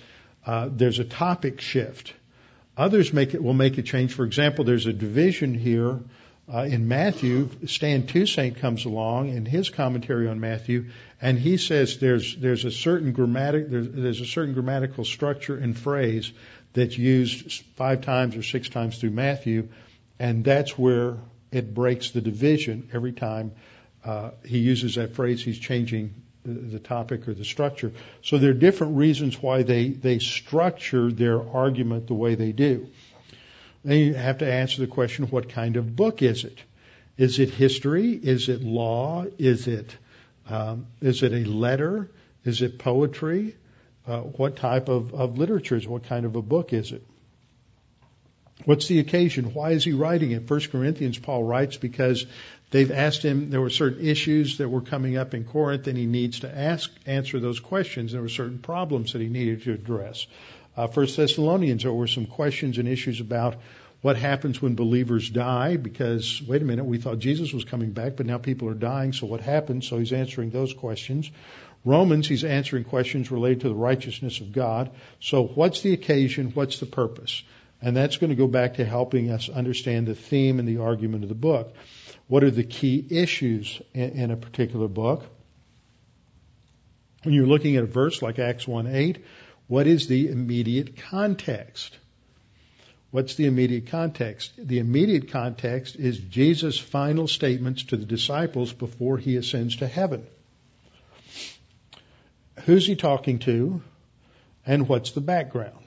uh, 0.46 0.70
there's 0.72 0.98
a 0.98 1.06
topic 1.06 1.62
shift. 1.62 2.14
Others 2.78 3.14
make 3.14 3.34
it 3.34 3.44
will 3.44 3.54
make 3.54 3.78
a 3.78 3.82
change. 3.82 4.14
For 4.14 4.26
example, 4.26 4.66
there's 4.66 4.86
a 4.86 4.94
division 4.94 5.54
here 5.54 6.00
uh, 6.54 6.60
in 6.60 6.88
Matthew, 6.88 7.50
Stan 7.66 8.06
Toussaint 8.06 8.58
comes 8.58 8.86
along 8.86 9.30
in 9.30 9.46
his 9.46 9.70
commentary 9.70 10.28
on 10.28 10.40
Matthew, 10.40 10.92
and 11.20 11.40
he 11.40 11.58
says 11.58 11.98
there's 11.98 12.36
there's 12.36 12.66
a 12.66 12.72
certain 12.72 13.14
grammatic 13.14 13.70
there's, 13.70 13.90
there's 13.90 14.22
a 14.22 14.28
certain 14.28 14.54
grammatical 14.54 15.06
structure 15.06 15.58
and 15.58 15.76
phrase 15.76 16.32
that's 16.74 16.98
used 16.98 17.64
five 17.76 18.02
times 18.02 18.36
or 18.36 18.44
six 18.44 18.70
times 18.70 19.00
through 19.00 19.10
Matthew, 19.10 19.70
and 20.20 20.44
that's 20.44 20.78
where 20.78 21.18
it 21.52 21.74
breaks 21.74 22.12
the 22.12 22.22
division 22.22 22.90
every 22.94 23.14
time 23.14 23.54
uh, 24.04 24.32
he 24.46 24.60
uses 24.60 24.96
that 24.96 25.16
phrase. 25.16 25.44
He's 25.44 25.58
changing 25.58 26.14
the 26.46 26.80
topic 26.80 27.28
or 27.28 27.34
the 27.34 27.46
structure. 27.46 27.92
So 28.22 28.38
there 28.38 28.52
are 28.52 28.54
different 28.54 28.98
reasons 28.98 29.42
why 29.42 29.64
they 29.64 29.90
they 29.90 30.20
structure 30.20 31.12
their 31.12 31.42
argument 31.42 32.08
the 32.08 32.14
way 32.14 32.36
they 32.36 32.52
do. 32.52 32.88
Then 33.84 33.98
you 34.00 34.14
have 34.14 34.40
to 34.40 34.52
answer 34.52 34.82
the 34.82 34.88
question, 34.88 35.26
what 35.26 35.50
kind 35.50 35.78
of 35.78 35.96
book 35.96 36.22
is 36.22 36.44
it? 36.44 36.58
Is 37.18 37.40
it 37.40 37.50
history? 37.50 38.12
Is 38.12 38.50
it 38.50 38.62
law? 38.62 39.26
Is 39.38 39.68
it 39.68 39.96
um, 40.50 40.88
is 41.02 41.24
it 41.24 41.34
a 41.34 41.50
letter? 41.50 42.10
Is 42.44 42.62
it 42.62 42.78
poetry? 42.78 43.56
Uh, 44.08 44.20
what 44.22 44.58
type 44.58 44.88
of, 44.88 45.14
of 45.16 45.38
literature 45.38 45.76
is? 45.76 45.88
What 45.88 46.04
kind 46.04 46.26
of 46.26 46.36
a 46.36 46.42
book 46.42 46.74
is 46.74 46.92
it? 46.92 47.04
What's 48.64 48.88
the 48.88 49.00
occasion? 49.00 49.54
Why 49.54 49.72
is 49.72 49.84
he 49.84 49.94
writing 49.94 50.32
it? 50.32 50.48
First 50.48 50.72
Corinthians, 50.72 51.18
Paul 51.18 51.44
writes 51.44 51.78
because 51.78 52.26
they've 52.76 52.92
asked 52.92 53.24
him. 53.24 53.50
There 53.50 53.62
were 53.62 53.70
certain 53.70 54.06
issues 54.06 54.58
that 54.58 54.68
were 54.68 54.82
coming 54.82 55.16
up 55.16 55.34
in 55.34 55.46
Corinth, 55.46 55.88
and 55.88 55.98
he 55.98 56.06
needs 56.06 56.42
to 56.42 56.54
ask 56.54 56.92
answer 57.06 57.40
those 57.40 57.62
questions. 57.62 58.12
There 58.12 58.22
were 58.22 58.28
certain 58.28 58.60
problems 58.60 59.14
that 59.14 59.22
he 59.22 59.30
needed 59.30 59.64
to 59.64 59.72
address. 59.72 60.28
Uh, 60.76 60.88
First 60.88 61.16
Thessalonians, 61.16 61.84
there 61.84 61.94
were 61.94 62.08
some 62.08 62.26
questions 62.26 62.78
and 62.78 62.86
issues 62.86 63.22
about 63.22 63.56
what 64.02 64.18
happens 64.18 64.62
when 64.62 64.76
believers 64.76 65.30
die 65.30 65.78
because 65.78 66.42
wait 66.46 66.62
a 66.62 66.66
minute 66.66 66.86
we 66.86 67.00
thought 67.00 67.18
jesus 67.18 67.52
was 67.52 67.64
coming 67.64 67.90
back 67.90 68.16
but 68.16 68.28
now 68.28 68.38
people 68.38 68.70
are 68.70 68.76
dying 68.76 69.14
so 69.14 69.26
what 69.26 69.42
happens 69.42 69.88
so 69.88 69.98
he's 69.98 70.14
answering 70.14 70.52
those 70.52 70.76
questions 70.76 71.32
romans 71.84 72.28
he's 72.28 72.44
answering 72.44 72.84
questions 72.84 73.32
related 73.32 73.62
to 73.62 73.70
the 73.70 73.74
righteousness 73.74 74.42
of 74.42 74.52
god 74.52 74.92
so 75.20 75.44
what's 75.48 75.82
the 75.82 75.94
occasion 75.94 76.52
what's 76.52 76.80
the 76.80 76.86
purpose 76.86 77.42
And 77.82 77.96
that's 77.96 78.18
going 78.18 78.30
to 78.30 78.36
go 78.36 78.48
back 78.48 78.76
to 78.76 78.86
helping 78.86 79.32
us 79.32 79.50
understand 79.50 80.08
the 80.08 80.16
theme 80.16 80.60
and 80.60 80.68
the 80.68 80.78
argument 80.78 81.24
of 81.24 81.30
the 81.30 81.36
book. 81.36 81.74
What 82.28 82.44
are 82.44 82.52
the 82.52 82.64
key 82.64 83.06
issues 83.10 83.82
in, 83.94 84.12
in 84.12 84.32
a 84.32 84.38
particular 84.38 84.88
book? 84.88 85.24
When 87.24 87.34
you're 87.34 87.48
looking 87.48 87.76
at 87.76 87.84
a 87.84 87.88
verse 87.88 88.22
like 88.22 88.40
Acts 88.40 88.68
1 88.68 88.88
8, 88.88 89.26
what 89.68 89.88
is 89.88 90.08
the 90.08 90.30
immediate 90.30 90.98
context? 90.98 91.98
What's 93.12 93.36
the 93.36 93.46
immediate 93.46 93.88
context? 93.88 94.52
The 94.58 94.80
immediate 94.80 95.32
context 95.32 95.96
is 95.96 96.18
Jesus' 96.18 96.78
final 96.78 97.28
statements 97.28 97.84
to 97.86 97.98
the 97.98 98.06
disciples 98.06 98.74
before 98.74 99.18
he 99.18 99.38
ascends 99.38 99.78
to 99.78 99.88
heaven. 99.88 100.28
Who's 102.66 102.86
he 102.86 102.96
talking 102.96 103.40
to? 103.40 103.82
And 104.66 104.90
what's 104.90 105.12
the 105.12 105.22
background? 105.22 105.85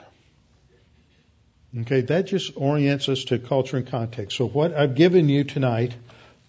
Okay, 1.77 2.01
that 2.01 2.25
just 2.25 2.53
orients 2.57 3.09
us 3.09 3.25
to 3.25 3.37
culture 3.37 3.77
and 3.77 3.85
context. 3.85 4.37
So 4.37 4.47
what 4.47 4.73
I've 4.73 4.95
given 4.95 5.29
you 5.29 5.43
tonight 5.43 5.95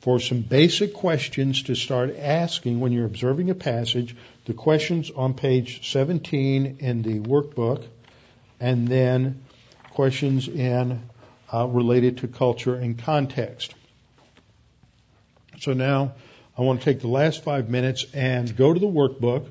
for 0.00 0.18
some 0.18 0.40
basic 0.40 0.94
questions 0.94 1.64
to 1.64 1.74
start 1.74 2.16
asking 2.16 2.80
when 2.80 2.92
you're 2.92 3.04
observing 3.04 3.50
a 3.50 3.54
passage, 3.54 4.16
the 4.46 4.54
questions 4.54 5.10
on 5.10 5.34
page 5.34 5.92
17 5.92 6.78
in 6.80 7.02
the 7.02 7.20
workbook, 7.20 7.84
and 8.60 8.88
then 8.88 9.42
questions 9.90 10.48
in 10.48 11.02
uh, 11.52 11.66
related 11.66 12.18
to 12.18 12.28
culture 12.28 12.74
and 12.74 12.98
context. 12.98 13.74
So 15.58 15.74
now 15.74 16.14
I 16.56 16.62
want 16.62 16.80
to 16.80 16.84
take 16.86 17.00
the 17.00 17.08
last 17.08 17.44
five 17.44 17.68
minutes 17.68 18.06
and 18.14 18.56
go 18.56 18.72
to 18.72 18.80
the 18.80 18.86
workbook 18.86 19.46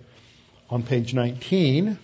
on 0.68 0.82
page 0.82 1.14
19. 1.14 2.00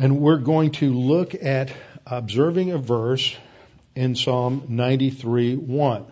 And 0.00 0.18
we're 0.18 0.38
going 0.38 0.70
to 0.70 0.94
look 0.94 1.34
at 1.34 1.70
observing 2.06 2.70
a 2.72 2.78
verse 2.78 3.36
in 3.94 4.16
Psalm 4.16 4.64
93 4.70 5.56
1. 5.56 6.06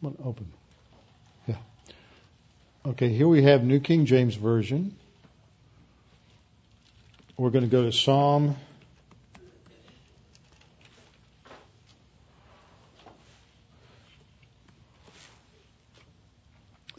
Come 0.00 0.14
on, 0.18 0.26
open. 0.26 0.50
Okay, 2.86 3.08
here 3.08 3.26
we 3.26 3.42
have 3.42 3.64
New 3.64 3.80
King 3.80 4.06
James 4.06 4.36
Version. 4.36 4.94
We're 7.36 7.50
going 7.50 7.64
to 7.64 7.70
go 7.70 7.82
to 7.82 7.90
Psalm 7.90 8.54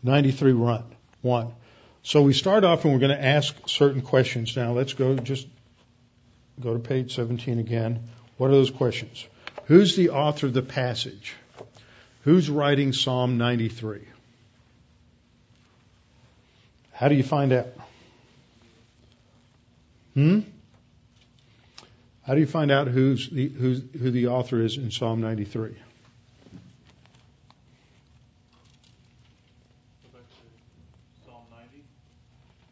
ninety-three. 0.03 0.51
Run 0.51 0.83
one. 1.21 1.53
So 2.03 2.21
we 2.21 2.33
start 2.33 2.65
off 2.65 2.83
and 2.83 2.93
we're 2.93 2.99
going 2.99 3.17
to 3.17 3.25
ask 3.25 3.55
certain 3.69 4.01
questions. 4.01 4.57
Now 4.57 4.73
let's 4.73 4.91
go 4.91 5.15
just 5.15 5.47
go 6.59 6.73
to 6.73 6.79
page 6.79 7.15
seventeen 7.15 7.59
again. 7.59 8.09
What 8.35 8.47
are 8.47 8.55
those 8.55 8.71
questions? 8.71 9.25
Who's 9.67 9.95
the 9.95 10.09
author 10.09 10.47
of 10.47 10.53
the 10.53 10.61
passage? 10.61 11.33
Who's 12.23 12.49
writing 12.49 12.91
Psalm 12.91 13.37
93? 13.37 14.01
How 16.97 17.09
do 17.09 17.13
you 17.13 17.21
find 17.21 17.53
out? 17.53 17.67
Hmm? 20.15 20.39
How 22.23 22.33
do 22.33 22.39
you 22.39 22.47
find 22.47 22.71
out 22.71 22.87
who's 22.87 23.29
the, 23.29 23.49
who's, 23.49 23.83
who 23.93 24.09
the 24.09 24.27
author 24.29 24.59
is 24.59 24.77
in 24.77 24.89
Psalm 24.89 25.21
93? 25.21 25.75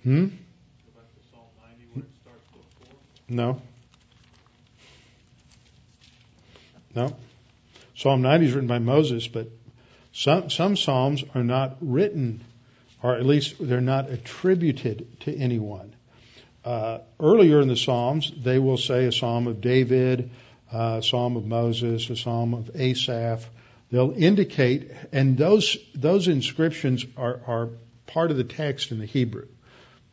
Hmm? 0.02 0.28
No. 3.30 3.62
No. 6.96 7.16
Psalm 7.96 8.24
90 8.24 8.46
is 8.48 8.54
written 8.54 8.68
by 8.68 8.80
Moses, 8.80 9.28
but 9.28 9.50
some, 10.14 10.50
some 10.50 10.76
Psalms 10.76 11.24
are 11.36 11.44
not 11.44 11.78
written, 11.80 12.44
or 13.02 13.16
at 13.16 13.26
least 13.26 13.56
they're 13.60 13.82
not 13.82 14.10
attributed 14.10 15.20
to 15.22 15.36
anyone. 15.36 15.96
Uh, 16.64 17.00
earlier 17.20 17.62
in 17.62 17.68
the 17.68 17.78
Psalms, 17.78 18.32
they 18.44 18.58
will 18.58 18.78
say 18.78 19.06
a 19.06 19.12
Psalm 19.12 19.48
of 19.48 19.62
David, 19.62 20.32
a 20.72 21.02
Psalm 21.04 21.38
of 21.38 21.46
Moses, 21.46 22.10
a 22.10 22.16
Psalm 22.16 22.54
of 22.54 22.72
Asaph. 22.76 23.48
They'll 23.92 24.14
indicate, 24.18 24.92
and 25.12 25.38
those 25.38 25.78
those 25.94 26.28
inscriptions 26.28 27.06
are, 27.16 27.40
are 27.46 27.70
part 28.08 28.32
of 28.32 28.38
the 28.38 28.44
text 28.44 28.92
in 28.92 29.00
the 29.00 29.06
Hebrew. 29.06 29.48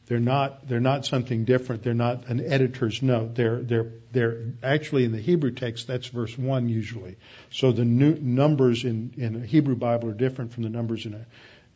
They're 0.06 0.20
not 0.20 0.68
they're 0.68 0.80
not 0.80 1.06
something 1.06 1.46
different. 1.46 1.82
They're 1.84 1.94
not 1.94 2.26
an 2.26 2.44
editor's 2.44 3.00
note. 3.00 3.34
They're 3.34 3.62
they're 3.62 3.92
they're 4.10 4.52
actually 4.62 5.04
in 5.04 5.12
the 5.12 5.20
Hebrew 5.20 5.52
text. 5.52 5.86
That's 5.86 6.08
verse 6.08 6.36
one 6.36 6.68
usually. 6.68 7.16
So 7.50 7.72
the 7.72 7.86
new 7.86 8.16
numbers 8.20 8.84
in 8.84 9.14
in 9.16 9.36
a 9.36 9.46
Hebrew 9.46 9.76
Bible 9.76 10.10
are 10.10 10.14
different 10.14 10.52
from 10.52 10.64
the 10.64 10.68
numbers 10.68 11.06
in 11.06 11.14
a 11.14 11.24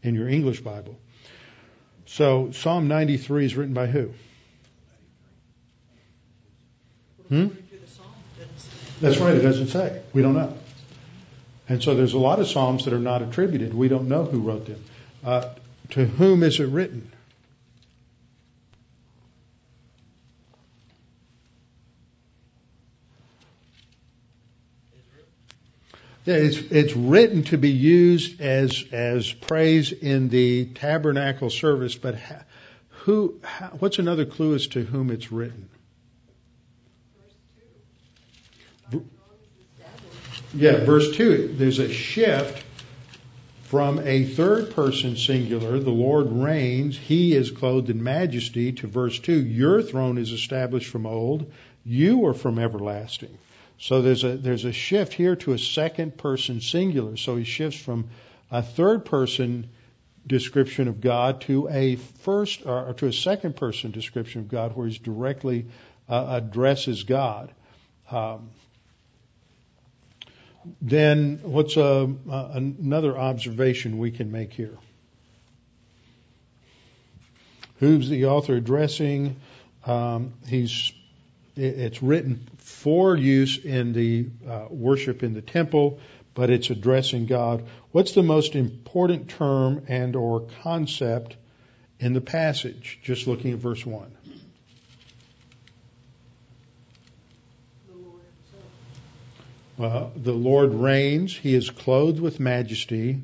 in 0.03 0.15
your 0.15 0.29
English 0.29 0.61
Bible. 0.61 0.99
So 2.07 2.53
Psalm 2.53 2.89
93 2.89 3.47
is 3.47 3.57
written 3.57 3.75
by 3.75 3.87
who? 3.87 4.13
Hmm? 7.29 7.49
That's 9.01 9.19
right. 9.19 9.35
It 9.35 9.43
doesn't 9.43 9.69
say. 9.69 10.01
We 10.13 10.23
don't 10.23 10.35
know. 10.35 10.57
And 11.69 11.83
so 11.83 11.95
there's 11.95 12.15
a 12.15 12.19
lot 12.19 12.39
of 12.39 12.47
psalms 12.47 12.85
that 12.85 12.95
are 12.95 13.01
not 13.01 13.23
attributed. 13.23 13.75
We 13.75 13.89
don't 13.89 14.09
know 14.09 14.25
who 14.25 14.41
wrote 14.41 14.67
them. 14.67 14.83
Uh, 15.25 15.51
to 15.91 16.05
whom 16.05 16.43
is 16.43 16.61
it 16.61 16.67
written? 16.67 17.11
It's, 26.27 26.59
it's 26.59 26.95
written 26.95 27.45
to 27.45 27.59
be 27.59 27.71
used 27.71 28.41
as 28.41 28.85
as 28.93 29.33
praise 29.33 29.93
in 29.93 30.29
the 30.29 30.67
tabernacle 30.67 31.51
service, 31.51 31.95
but 31.95 32.17
who? 32.89 33.41
What's 33.79 33.99
another 33.99 34.25
clue 34.25 34.55
as 34.55 34.67
to 34.69 34.83
whom 34.83 35.11
it's 35.11 35.31
written? 35.31 35.69
Yeah, 40.55 40.85
verse 40.85 41.17
two. 41.17 41.55
There's 41.57 41.79
a 41.79 41.93
shift 41.93 42.65
from 43.67 43.99
a 43.99 44.25
third 44.25 44.71
person 44.77 45.17
singular, 45.17 45.81
the 45.81 45.91
Lord 45.91 46.31
reigns, 46.31 46.97
he 46.97 47.35
is 47.35 47.51
clothed 47.51 47.91
in 47.91 48.01
majesty, 48.01 48.73
to 48.75 48.87
verse 48.87 49.19
2, 49.19 49.45
your 49.45 49.83
throne 49.83 50.19
is 50.19 50.31
established 50.31 50.89
from 50.89 51.05
old, 51.05 51.53
you 51.85 52.27
are 52.27 52.35
from 52.35 52.61
everlasting. 52.61 53.37
So 53.79 54.03
there's 54.03 54.25
a 54.25 54.37
there's 54.37 54.65
a 54.65 54.73
shift 54.73 55.13
here 55.13 55.37
to 55.37 55.53
a 55.53 55.59
second 55.59 56.17
person 56.17 56.61
singular. 56.61 57.17
So 57.17 57.37
he 57.37 57.45
shifts 57.45 57.79
from 57.79 58.09
a 58.51 58.63
third 58.63 59.05
person 59.05 59.69
description 60.27 60.89
of 60.89 61.01
God 61.01 61.43
to 61.43 61.69
a 61.69 61.97
first 61.97 62.67
or 62.67 62.95
to 62.95 63.07
a 63.07 63.13
second 63.13 63.57
person 63.57 63.91
description 63.91 64.41
of 64.43 64.49
God, 64.49 64.77
where 64.77 64.89
he 64.89 64.99
directly 64.99 65.67
uh, 66.09 66.41
addresses 66.43 67.05
God. 67.05 67.53
Um, 68.11 68.51
then 70.81 71.41
what's 71.43 71.77
a, 71.77 72.13
uh, 72.31 72.51
another 72.55 73.17
observation 73.17 73.99
we 73.99 74.11
can 74.11 74.33
make 74.33 74.53
here? 74.53 74.77
Who's 77.79 78.09
the 78.09 78.27
author 78.27 78.57
addressing? 78.57 79.37
Um, 79.85 80.33
he's 80.47 80.93
it's 81.57 82.03
written 82.03 82.47
for 82.59 83.17
use 83.17 83.57
in 83.65 83.93
the 83.93 84.29
uh, 84.47 84.67
worship 84.69 85.23
in 85.23 85.33
the 85.33 85.43
temple, 85.43 86.01
but 86.35 86.51
it's 86.51 86.71
addressing 86.71 87.27
God. 87.27 87.65
What's 87.93 88.13
the 88.13 88.23
most 88.23 88.55
important 88.55 89.31
term 89.31 89.85
and 89.89 90.15
or 90.15 90.47
concept 90.63 91.37
in 91.99 92.13
the 92.13 92.21
passage? 92.21 93.01
Just 93.03 93.27
looking 93.27 93.53
at 93.53 93.59
verse 93.59 93.85
one. 93.87 94.13
Well, 99.79 100.13
the 100.17 100.33
Lord 100.33 100.73
reigns. 100.73 101.37
He 101.37 101.55
is 101.55 101.69
clothed 101.69 102.21
with 102.21 102.41
majesty. 102.41 103.23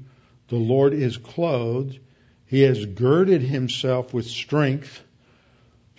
The 0.49 0.57
Lord 0.57 0.93
is 0.93 1.16
clothed. 1.16 1.99
He 2.47 2.61
has 2.62 2.85
girded 2.85 3.41
himself 3.41 4.12
with 4.12 4.26
strength. 4.26 5.03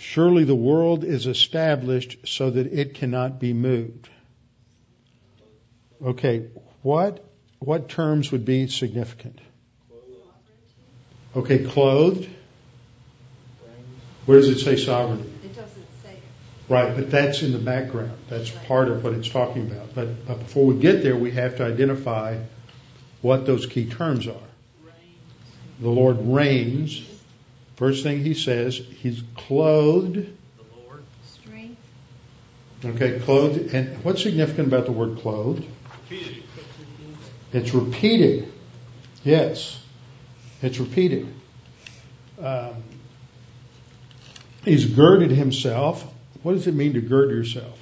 Surely 0.03 0.43
the 0.43 0.53
world 0.53 1.05
is 1.05 1.27
established 1.27 2.17
so 2.25 2.49
that 2.49 2.67
it 2.67 2.93
cannot 2.93 3.39
be 3.39 3.53
moved. 3.53 4.09
Okay, 6.03 6.47
what 6.81 7.23
what 7.59 7.87
terms 7.87 8.29
would 8.29 8.43
be 8.43 8.67
significant? 8.67 9.39
Okay, 11.37 11.63
clothed. 11.63 12.29
Where 14.25 14.39
does 14.39 14.49
it 14.49 14.59
say 14.59 14.75
sovereignty? 14.75 15.31
It 15.41 15.55
doesn't 15.55 15.87
say. 16.03 16.17
Right, 16.67 16.93
but 16.93 17.09
that's 17.09 17.41
in 17.41 17.53
the 17.53 17.59
background. 17.59 18.11
That's 18.27 18.51
part 18.67 18.89
of 18.89 19.05
what 19.05 19.13
it's 19.13 19.29
talking 19.29 19.71
about. 19.71 19.95
But, 19.95 20.27
but 20.27 20.39
before 20.39 20.65
we 20.65 20.79
get 20.79 21.01
there, 21.01 21.15
we 21.15 21.31
have 21.31 21.57
to 21.57 21.65
identify 21.65 22.39
what 23.21 23.45
those 23.45 23.65
key 23.65 23.89
terms 23.89 24.27
are. 24.27 24.49
The 25.79 25.89
Lord 25.89 26.17
reigns. 26.19 27.12
First 27.75 28.03
thing 28.03 28.23
he 28.23 28.33
says, 28.33 28.75
he's 28.75 29.23
clothed. 29.35 30.27
Strength. 31.25 31.77
Okay, 32.85 33.19
clothed. 33.19 33.73
And 33.73 34.03
what's 34.03 34.21
significant 34.21 34.67
about 34.67 34.85
the 34.85 34.91
word 34.91 35.19
clothed? 35.19 35.65
It's 37.51 37.73
repeated. 37.73 38.51
Yes, 39.23 39.79
it's 40.61 40.79
repeated. 40.79 41.27
Um, 42.41 42.83
he's 44.65 44.85
girded 44.85 45.31
himself. 45.31 46.05
What 46.41 46.53
does 46.53 46.67
it 46.67 46.73
mean 46.73 46.93
to 46.93 47.01
gird 47.01 47.31
yourself? 47.31 47.79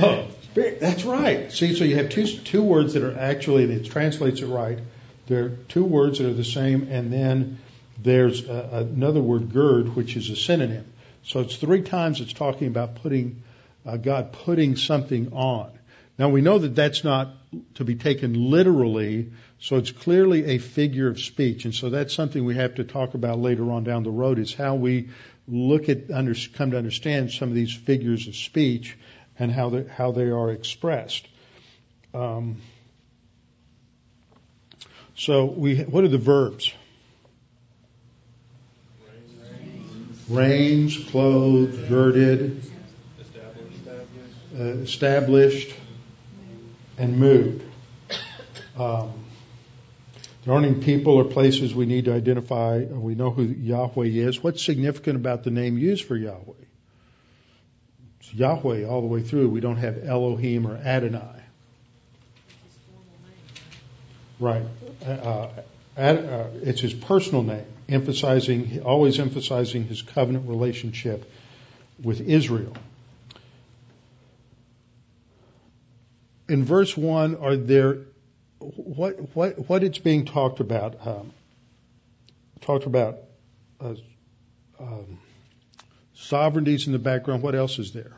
Oh, 0.00 0.26
that's 0.54 1.04
right. 1.04 1.50
See, 1.52 1.74
so 1.74 1.84
you 1.84 1.96
have 1.96 2.10
two 2.10 2.26
two 2.26 2.62
words 2.62 2.94
that 2.94 3.02
are 3.02 3.16
actually, 3.16 3.64
and 3.64 3.72
it 3.72 3.86
translates 3.86 4.40
it 4.40 4.46
right. 4.46 4.78
There 5.26 5.44
are 5.44 5.48
two 5.68 5.84
words 5.84 6.18
that 6.18 6.28
are 6.28 6.34
the 6.34 6.44
same, 6.44 6.88
and 6.90 7.12
then 7.12 7.58
there's 7.98 8.48
a, 8.48 8.86
another 8.92 9.20
word, 9.20 9.52
gird, 9.52 9.94
which 9.94 10.16
is 10.16 10.30
a 10.30 10.36
synonym. 10.36 10.86
So 11.22 11.40
it's 11.40 11.56
three 11.56 11.82
times 11.82 12.20
it's 12.20 12.32
talking 12.32 12.68
about 12.68 12.96
putting 12.96 13.42
uh, 13.86 13.96
God 13.96 14.32
putting 14.32 14.76
something 14.76 15.32
on. 15.32 15.70
Now 16.18 16.28
we 16.28 16.40
know 16.40 16.58
that 16.58 16.74
that's 16.74 17.04
not 17.04 17.34
to 17.74 17.84
be 17.84 17.96
taken 17.96 18.50
literally, 18.50 19.32
so 19.58 19.76
it's 19.76 19.90
clearly 19.90 20.44
a 20.46 20.58
figure 20.58 21.08
of 21.08 21.20
speech, 21.20 21.64
and 21.64 21.74
so 21.74 21.90
that's 21.90 22.14
something 22.14 22.44
we 22.44 22.54
have 22.54 22.76
to 22.76 22.84
talk 22.84 23.14
about 23.14 23.38
later 23.38 23.70
on 23.72 23.84
down 23.84 24.04
the 24.04 24.10
road. 24.10 24.38
Is 24.38 24.54
how 24.54 24.74
we 24.76 25.10
look 25.48 25.88
at 25.88 26.10
under, 26.10 26.34
come 26.54 26.70
to 26.70 26.78
understand 26.78 27.30
some 27.30 27.48
of 27.48 27.54
these 27.54 27.74
figures 27.74 28.28
of 28.28 28.36
speech 28.36 28.96
and 29.38 29.50
how 29.50 29.70
they, 29.70 29.84
how 29.84 30.12
they 30.12 30.30
are 30.30 30.50
expressed. 30.50 31.26
Um, 32.12 32.58
so 35.16 35.44
we, 35.44 35.82
what 35.82 36.04
are 36.04 36.08
the 36.08 36.18
verbs? 36.18 36.72
Reigns, 40.28 40.96
clothed, 41.10 41.88
girded, 41.88 42.62
uh, 44.58 44.62
established, 44.62 45.74
and 46.96 47.18
moved. 47.18 47.62
Um, 48.78 49.12
there 50.44 50.54
aren't 50.54 50.66
any 50.66 50.80
people 50.82 51.14
or 51.14 51.24
places 51.24 51.74
we 51.74 51.86
need 51.86 52.06
to 52.06 52.14
identify. 52.14 52.78
We 52.78 53.14
know 53.14 53.30
who 53.30 53.44
Yahweh 53.44 54.06
is. 54.06 54.42
What's 54.42 54.62
significant 54.62 55.16
about 55.16 55.44
the 55.44 55.50
name 55.50 55.78
used 55.78 56.04
for 56.04 56.16
Yahweh? 56.16 56.52
It's 58.20 58.34
Yahweh 58.34 58.84
all 58.84 59.00
the 59.00 59.06
way 59.06 59.22
through. 59.22 59.48
We 59.48 59.60
don't 59.60 59.76
have 59.76 60.04
Elohim 60.04 60.66
or 60.66 60.76
Adonai. 60.76 61.40
Right. 64.40 64.64
Uh, 65.06 65.48
Ad, 65.96 66.24
uh, 66.24 66.46
it's 66.62 66.80
his 66.80 66.92
personal 66.92 67.42
name, 67.42 67.64
emphasizing, 67.88 68.82
always 68.82 69.20
emphasizing 69.20 69.84
his 69.84 70.02
covenant 70.02 70.48
relationship 70.48 71.30
with 72.02 72.20
Israel. 72.20 72.76
In 76.48 76.64
verse 76.64 76.96
one, 76.96 77.36
are 77.36 77.56
there 77.56 77.98
what 78.58 79.34
what 79.34 79.68
what 79.68 79.82
it's 79.82 79.98
being 79.98 80.24
talked 80.24 80.60
about? 80.60 81.06
Um, 81.06 81.32
talked 82.60 82.86
about 82.86 83.18
uh, 83.80 83.94
um, 84.80 85.20
sovereignties 86.14 86.86
in 86.86 86.92
the 86.92 86.98
background. 86.98 87.42
What 87.42 87.54
else 87.54 87.78
is 87.78 87.92
there? 87.92 88.12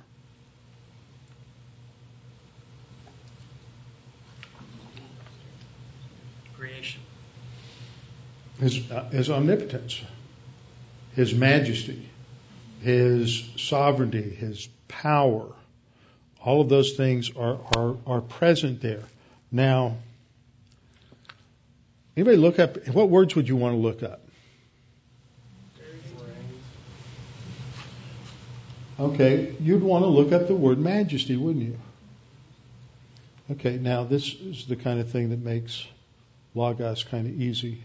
His, 8.61 8.83
his 9.11 9.31
omnipotence, 9.31 10.01
his 11.15 11.35
majesty, 11.35 12.09
his 12.81 13.49
sovereignty, 13.57 14.23
his 14.23 14.69
power. 14.89 15.47
All 16.43 16.61
of 16.61 16.69
those 16.69 16.93
things 16.93 17.31
are, 17.37 17.59
are, 17.77 17.97
are 18.07 18.21
present 18.21 18.81
there. 18.81 19.03
Now, 19.53 19.97
anybody 22.17 22.37
look 22.37 22.59
up, 22.59 22.87
what 22.89 23.11
words 23.11 23.37
would 23.37 23.49
you 23.49 23.57
want 23.57 23.75
to 23.75 23.79
look 23.79 24.03
up? 24.03 24.21
Okay, 28.99 29.55
you'd 29.61 29.83
want 29.83 30.05
to 30.05 30.09
look 30.09 30.33
up 30.33 30.49
the 30.49 30.55
word 30.55 30.79
majesty, 30.79 31.37
wouldn't 31.37 31.67
you? 31.67 31.79
Okay, 33.51 33.77
now 33.77 34.05
this 34.05 34.35
is 34.35 34.67
the 34.67 34.77
kind 34.77 35.01
of 35.01 35.11
thing 35.11 35.29
that 35.31 35.41
makes 35.41 35.87
Logos 36.55 37.05
kind 37.05 37.27
of 37.27 37.39
easy. 37.39 37.85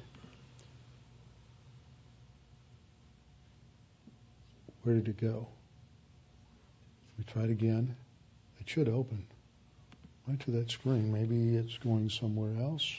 Where 4.83 4.95
did 4.95 5.07
it 5.07 5.17
go? 5.17 5.47
We 7.17 7.23
it 7.43 7.51
again. 7.51 7.95
It 8.59 8.67
should 8.67 8.89
open. 8.89 9.25
Right 10.27 10.39
to 10.41 10.51
that 10.51 10.71
screen. 10.71 11.11
Maybe 11.11 11.55
it's 11.55 11.77
going 11.77 12.09
somewhere 12.09 12.55
else. 12.63 12.91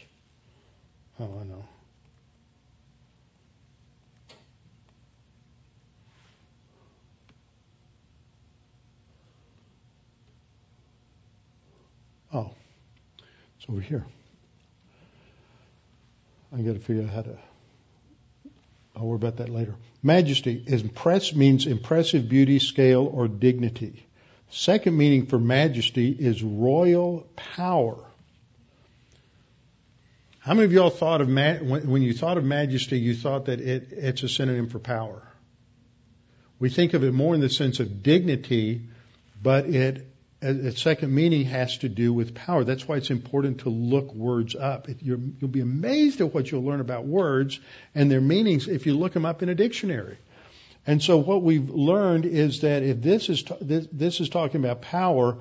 Oh, 1.19 1.39
I 1.41 1.45
know. 1.45 1.65
Oh, 12.35 12.51
it's 13.59 13.69
over 13.69 13.81
here. 13.81 14.05
I 16.53 16.63
got 16.63 16.75
to 16.75 16.79
figure 16.79 17.03
out 17.03 17.11
how 17.11 17.23
to. 17.23 17.39
I'll 18.97 19.07
worry 19.07 19.17
about 19.17 19.37
that 19.37 19.49
later. 19.49 19.75
Majesty 20.03 20.65
impress 20.67 21.35
means 21.35 21.67
impressive 21.67 22.29
beauty, 22.29 22.59
scale, 22.59 23.09
or 23.13 23.29
dignity. 23.29 24.07
Second 24.51 24.97
meaning 24.97 25.27
for 25.27 25.39
majesty 25.39 26.11
is 26.11 26.43
royal 26.43 27.27
power. 27.37 28.05
How 30.41 30.55
many 30.55 30.65
of 30.65 30.73
y'all 30.73 30.91
thought 30.91 31.21
of 31.21 31.29
ma- 31.29 31.55
when, 31.55 32.03
you 32.03 32.13
thought 32.13 32.37
of 32.37 32.45
majesty, 32.45 32.99
you 32.99 33.15
thought 33.15 33.45
that 33.45 33.61
it, 33.61 33.93
it's 33.93 34.25
a 34.25 34.29
synonym 34.29 34.69
for 34.69 34.81
power? 34.81 35.23
We 36.59 36.69
think 36.69 36.95
of 36.95 37.05
it 37.05 37.13
more 37.13 37.35
in 37.35 37.41
the 37.41 37.49
sense 37.49 37.79
of 37.79 38.03
dignity, 38.03 38.83
but 39.41 39.67
it 39.67 40.12
its 40.43 40.83
second 40.83 41.15
meaning 41.15 41.45
has 41.45 41.79
to 41.79 41.89
do 41.89 42.13
with 42.13 42.35
power. 42.35 42.65
That's 42.65 42.87
why 42.87 42.97
it's 42.97 43.11
important 43.11 43.61
to 43.61 43.69
look 43.71 44.13
words 44.13 44.57
up. 44.57 44.89
It, 44.89 44.99
you'll 45.01 45.49
be 45.49 45.61
amazed 45.61 46.21
at 46.21 46.35
what 46.35 46.51
you'll 46.51 46.65
learn 46.65 46.81
about 46.81 47.07
words 47.07 47.61
and 47.95 48.11
their 48.11 48.21
meanings 48.21 48.69
if 48.69 48.87
you 48.87 48.97
look 48.97 49.13
them 49.13 49.25
up 49.25 49.43
in 49.43 49.49
a 49.49 49.55
dictionary. 49.55 50.19
And 50.87 51.01
so 51.01 51.19
what 51.19 51.43
we've 51.43 51.71
learned 51.71 52.27
is 52.27 52.63
that 52.63 52.83
if 52.83 53.01
this 53.01 53.29
is 53.29 53.45
this, 53.61 53.87
this 53.93 54.21
is 54.21 54.29
talking 54.29 54.65
about 54.65 54.83
power, 54.83 55.39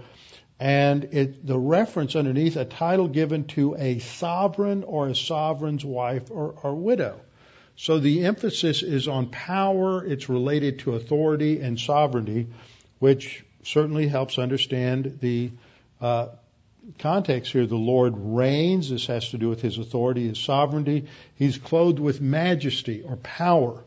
and 0.60 1.06
it, 1.06 1.46
the 1.46 1.58
reference 1.58 2.16
underneath 2.16 2.56
a 2.56 2.66
title 2.66 3.08
given 3.08 3.46
to 3.46 3.76
a 3.76 3.98
sovereign 3.98 4.84
or 4.84 5.08
a 5.08 5.16
sovereign's 5.16 5.84
wife 5.84 6.30
or, 6.30 6.54
or 6.62 6.76
widow. 6.76 7.20
So 7.76 7.98
the 7.98 8.26
emphasis 8.26 8.84
is 8.84 9.08
on 9.08 9.32
power. 9.32 10.06
It's 10.06 10.30
related 10.30 10.80
to 10.80 10.94
authority 10.94 11.62
and 11.62 11.80
sovereignty, 11.80 12.50
which 13.00 13.44
certainly 13.64 14.08
helps 14.08 14.38
understand 14.38 15.20
the 15.22 15.52
uh, 16.00 16.28
context 17.00 17.52
here. 17.52 17.66
The 17.66 17.76
Lord 17.76 18.14
reigns. 18.16 18.90
This 18.90 19.08
has 19.08 19.30
to 19.30 19.38
do 19.38 19.50
with 19.50 19.62
his 19.62 19.78
authority, 19.78 20.28
his 20.28 20.40
sovereignty. 20.40 21.08
He's 21.36 21.58
clothed 21.58 22.00
with 22.00 22.22
majesty 22.22 23.04
or 23.04 23.18
power. 23.18 23.84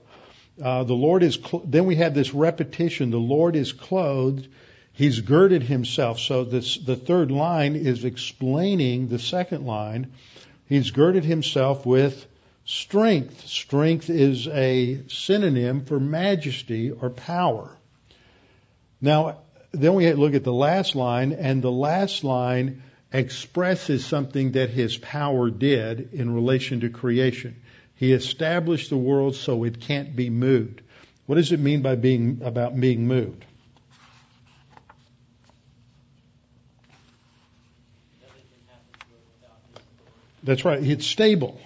Uh, 0.62 0.84
the 0.84 0.94
Lord 0.94 1.22
is, 1.22 1.34
cl- 1.34 1.64
then 1.66 1.84
we 1.86 1.96
have 1.96 2.14
this 2.14 2.32
repetition. 2.32 3.10
The 3.10 3.18
Lord 3.18 3.56
is 3.56 3.72
clothed. 3.72 4.46
He's 4.92 5.20
girded 5.20 5.64
himself. 5.64 6.20
So 6.20 6.44
this, 6.44 6.76
the 6.76 6.94
third 6.94 7.32
line 7.32 7.74
is 7.74 8.04
explaining 8.04 9.08
the 9.08 9.18
second 9.18 9.66
line. 9.66 10.12
He's 10.68 10.92
girded 10.92 11.24
himself 11.24 11.84
with 11.84 12.26
strength. 12.64 13.46
Strength 13.46 14.08
is 14.08 14.46
a 14.46 15.02
synonym 15.08 15.84
for 15.84 15.98
majesty 15.98 16.92
or 16.92 17.10
power. 17.10 17.76
Now, 19.00 19.38
then 19.80 19.94
we 19.94 20.12
look 20.12 20.34
at 20.34 20.44
the 20.44 20.52
last 20.52 20.94
line, 20.94 21.32
and 21.32 21.62
the 21.62 21.72
last 21.72 22.24
line 22.24 22.82
expresses 23.12 24.04
something 24.04 24.52
that 24.52 24.70
his 24.70 24.96
power 24.96 25.50
did 25.50 26.12
in 26.14 26.34
relation 26.34 26.80
to 26.80 26.90
creation. 26.90 27.60
He 27.96 28.12
established 28.12 28.90
the 28.90 28.96
world 28.96 29.36
so 29.36 29.64
it 29.64 29.80
can't 29.80 30.16
be 30.16 30.30
moved. 30.30 30.82
What 31.26 31.36
does 31.36 31.52
it 31.52 31.60
mean 31.60 31.82
by 31.82 31.94
being 31.94 32.40
about 32.44 32.78
being 32.78 33.06
moved? 33.06 33.44
That's 40.42 40.64
right. 40.64 40.82
It's 40.82 41.06
stable. 41.06 41.58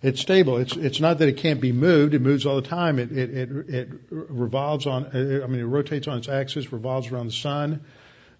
It's 0.00 0.20
stable. 0.20 0.58
It's 0.58 0.76
it's 0.76 1.00
not 1.00 1.18
that 1.18 1.28
it 1.28 1.38
can't 1.38 1.60
be 1.60 1.72
moved. 1.72 2.14
It 2.14 2.22
moves 2.22 2.46
all 2.46 2.56
the 2.56 2.68
time. 2.68 2.98
It 2.98 3.10
it 3.10 3.30
it, 3.30 3.68
it 3.68 3.88
revolves 4.10 4.86
on. 4.86 5.06
I 5.06 5.46
mean, 5.46 5.60
it 5.60 5.64
rotates 5.64 6.06
on 6.06 6.18
its 6.18 6.28
axis, 6.28 6.72
revolves 6.72 7.10
around 7.10 7.26
the 7.26 7.32
sun. 7.32 7.84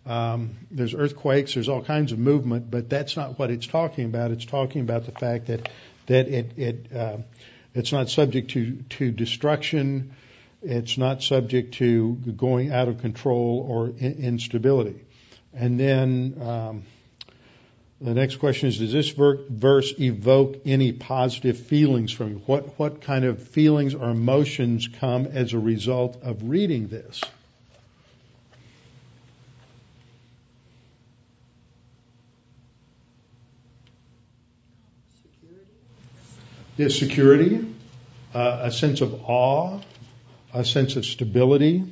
Um, 0.07 0.57
there's 0.71 0.95
earthquakes. 0.95 1.55
There's 1.55 1.69
all 1.69 1.83
kinds 1.83 2.13
of 2.13 2.19
movement, 2.19 2.71
but 2.71 2.89
that's 2.89 3.17
not 3.17 3.39
what 3.39 3.51
it's 3.51 3.67
talking 3.67 4.05
about. 4.05 4.31
It's 4.31 4.45
talking 4.45 4.83
about 4.83 5.07
the 5.07 5.13
fact 5.13 5.47
that 5.47 5.69
that 6.07 6.29
it 6.29 6.53
it 6.57 6.93
uh, 6.95 7.19
it's 7.75 7.91
not 7.91 8.09
subject 8.09 8.53
to 8.53 8.77
to 8.91 9.11
destruction. 9.11 10.15
It's 10.63 10.97
not 10.97 11.23
subject 11.23 11.75
to 11.75 12.15
going 12.37 12.73
out 12.73 12.89
of 12.89 13.01
control 13.01 13.67
or 13.69 13.89
in, 13.89 14.25
instability. 14.25 15.01
And 15.53 15.79
then. 15.79 16.41
Um, 16.41 16.83
the 18.01 18.15
next 18.15 18.37
question 18.37 18.69
is, 18.69 18.79
does 18.79 18.93
this 18.93 19.11
verse 19.11 19.93
evoke 19.99 20.61
any 20.65 20.93
positive 20.93 21.59
feelings 21.59 22.13
from 22.13 22.31
you? 22.31 22.43
What, 22.47 22.79
what 22.79 23.01
kind 23.01 23.25
of 23.25 23.43
feelings 23.43 23.95
or 23.95 24.11
emotions 24.11 24.89
come 25.01 25.27
as 25.27 25.53
a 25.53 25.59
result 25.59 26.23
of 26.23 26.49
reading 26.49 26.87
this? 26.87 27.21
Security. 36.77 36.91
security, 36.91 37.75
uh, 38.33 38.61
a 38.63 38.71
sense 38.71 39.01
of 39.01 39.23
awe, 39.25 39.81
a 40.55 40.65
sense 40.65 40.95
of 40.95 41.05
stability, 41.05 41.83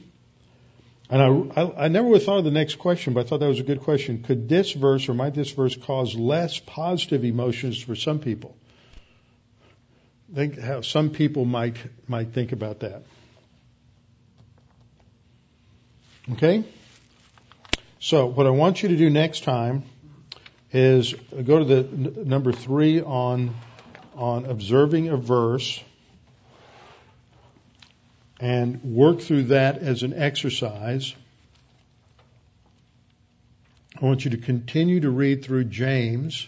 and 1.08 1.22
I, 1.22 1.62
I, 1.62 1.84
I 1.84 1.88
never 1.88 2.08
would 2.08 2.16
have 2.16 2.24
thought 2.24 2.38
of 2.38 2.44
the 2.44 2.50
next 2.50 2.76
question, 2.76 3.14
but 3.14 3.26
I 3.26 3.28
thought 3.28 3.40
that 3.40 3.48
was 3.48 3.60
a 3.60 3.64
good 3.64 3.82
question. 3.82 4.22
Could 4.22 4.48
this 4.48 4.72
verse 4.72 5.08
or 5.08 5.14
might 5.14 5.34
this 5.34 5.50
verse 5.50 5.76
cause 5.76 6.14
less 6.16 6.58
positive 6.58 7.24
emotions 7.24 7.80
for 7.80 7.94
some 7.94 8.18
people? 8.18 8.56
Think 10.34 10.58
how 10.58 10.80
some 10.80 11.10
people 11.10 11.44
might 11.44 11.76
might 12.08 12.32
think 12.32 12.50
about 12.50 12.80
that. 12.80 13.04
Okay? 16.32 16.64
So 18.00 18.26
what 18.26 18.46
I 18.46 18.50
want 18.50 18.82
you 18.82 18.88
to 18.88 18.96
do 18.96 19.08
next 19.08 19.44
time 19.44 19.84
is 20.72 21.12
go 21.12 21.60
to 21.60 21.64
the 21.64 21.76
n- 21.76 22.14
number 22.24 22.52
three 22.52 23.00
on 23.00 23.54
on 24.16 24.46
observing 24.46 25.08
a 25.08 25.16
verse 25.16 25.80
and 28.40 28.82
work 28.82 29.20
through 29.20 29.44
that 29.44 29.78
as 29.78 30.02
an 30.02 30.12
exercise. 30.14 31.14
I 34.00 34.04
want 34.04 34.24
you 34.24 34.32
to 34.32 34.36
continue 34.36 35.00
to 35.00 35.10
read 35.10 35.44
through 35.44 35.64
James. 35.64 36.46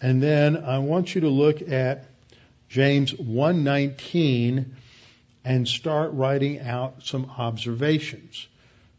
And 0.00 0.22
then 0.22 0.56
I 0.64 0.78
want 0.78 1.14
you 1.14 1.20
to 1.22 1.28
look 1.28 1.62
at 1.62 2.06
James 2.68 3.14
119 3.14 4.76
and 5.44 5.68
start 5.68 6.12
writing 6.12 6.60
out 6.60 7.04
some 7.04 7.30
observations. 7.38 8.48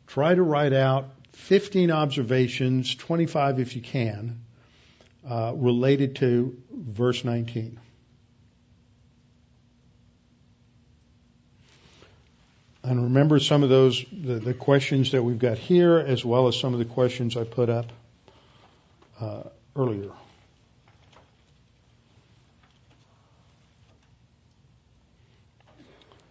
Try 0.07 0.33
to 0.33 0.41
write 0.41 0.73
out 0.73 1.09
15 1.33 1.91
observations, 1.91 2.95
25 2.95 3.59
if 3.59 3.75
you 3.75 3.81
can, 3.81 4.41
uh, 5.27 5.53
related 5.55 6.17
to 6.17 6.57
verse 6.71 7.23
19. 7.23 7.79
And 12.83 13.03
remember 13.03 13.39
some 13.39 13.61
of 13.61 13.69
those, 13.69 14.03
the, 14.11 14.35
the, 14.35 14.53
questions 14.55 15.11
that 15.11 15.21
we've 15.21 15.37
got 15.37 15.57
here, 15.59 15.99
as 15.99 16.25
well 16.25 16.47
as 16.47 16.59
some 16.59 16.73
of 16.73 16.79
the 16.79 16.85
questions 16.85 17.37
I 17.37 17.43
put 17.43 17.69
up 17.69 17.91
uh, 19.19 19.43
earlier. 19.75 20.09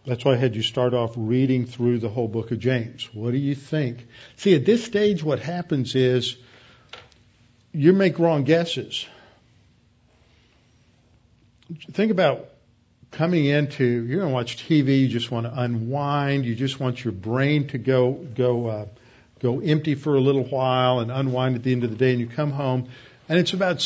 That's 0.06 0.24
why 0.24 0.32
I 0.32 0.36
had 0.36 0.56
you 0.56 0.62
start 0.62 0.92
off 0.92 1.12
reading 1.16 1.66
through 1.66 1.98
the 1.98 2.08
whole 2.08 2.26
book 2.26 2.50
of 2.50 2.58
James. 2.58 3.08
What 3.12 3.30
do 3.30 3.38
you 3.38 3.54
think? 3.54 4.08
See, 4.36 4.56
at 4.56 4.64
this 4.64 4.82
stage, 4.82 5.22
what 5.22 5.38
happens 5.38 5.94
is 5.94 6.36
you 7.72 7.92
make 7.92 8.18
wrong 8.18 8.42
guesses. 8.42 9.06
Think 11.92 12.10
about 12.10 12.48
coming 13.10 13.44
into 13.44 13.84
you're 13.84 14.18
going 14.18 14.30
to 14.30 14.34
watch 14.34 14.68
TV, 14.68 15.00
you 15.00 15.08
just 15.08 15.30
want 15.30 15.46
to 15.46 15.60
unwind, 15.60 16.44
you 16.44 16.54
just 16.54 16.78
want 16.78 17.02
your 17.04 17.12
brain 17.12 17.68
to 17.68 17.78
go 17.78 18.12
go 18.12 18.66
uh, 18.66 18.86
go 19.40 19.60
empty 19.60 19.94
for 19.94 20.14
a 20.14 20.20
little 20.20 20.44
while 20.44 21.00
and 21.00 21.10
unwind 21.10 21.56
at 21.56 21.62
the 21.62 21.72
end 21.72 21.84
of 21.84 21.90
the 21.90 21.96
day, 21.96 22.12
and 22.12 22.20
you 22.20 22.26
come 22.26 22.50
home, 22.50 22.88
and 23.28 23.38
it's 23.38 23.52
about 23.52 23.80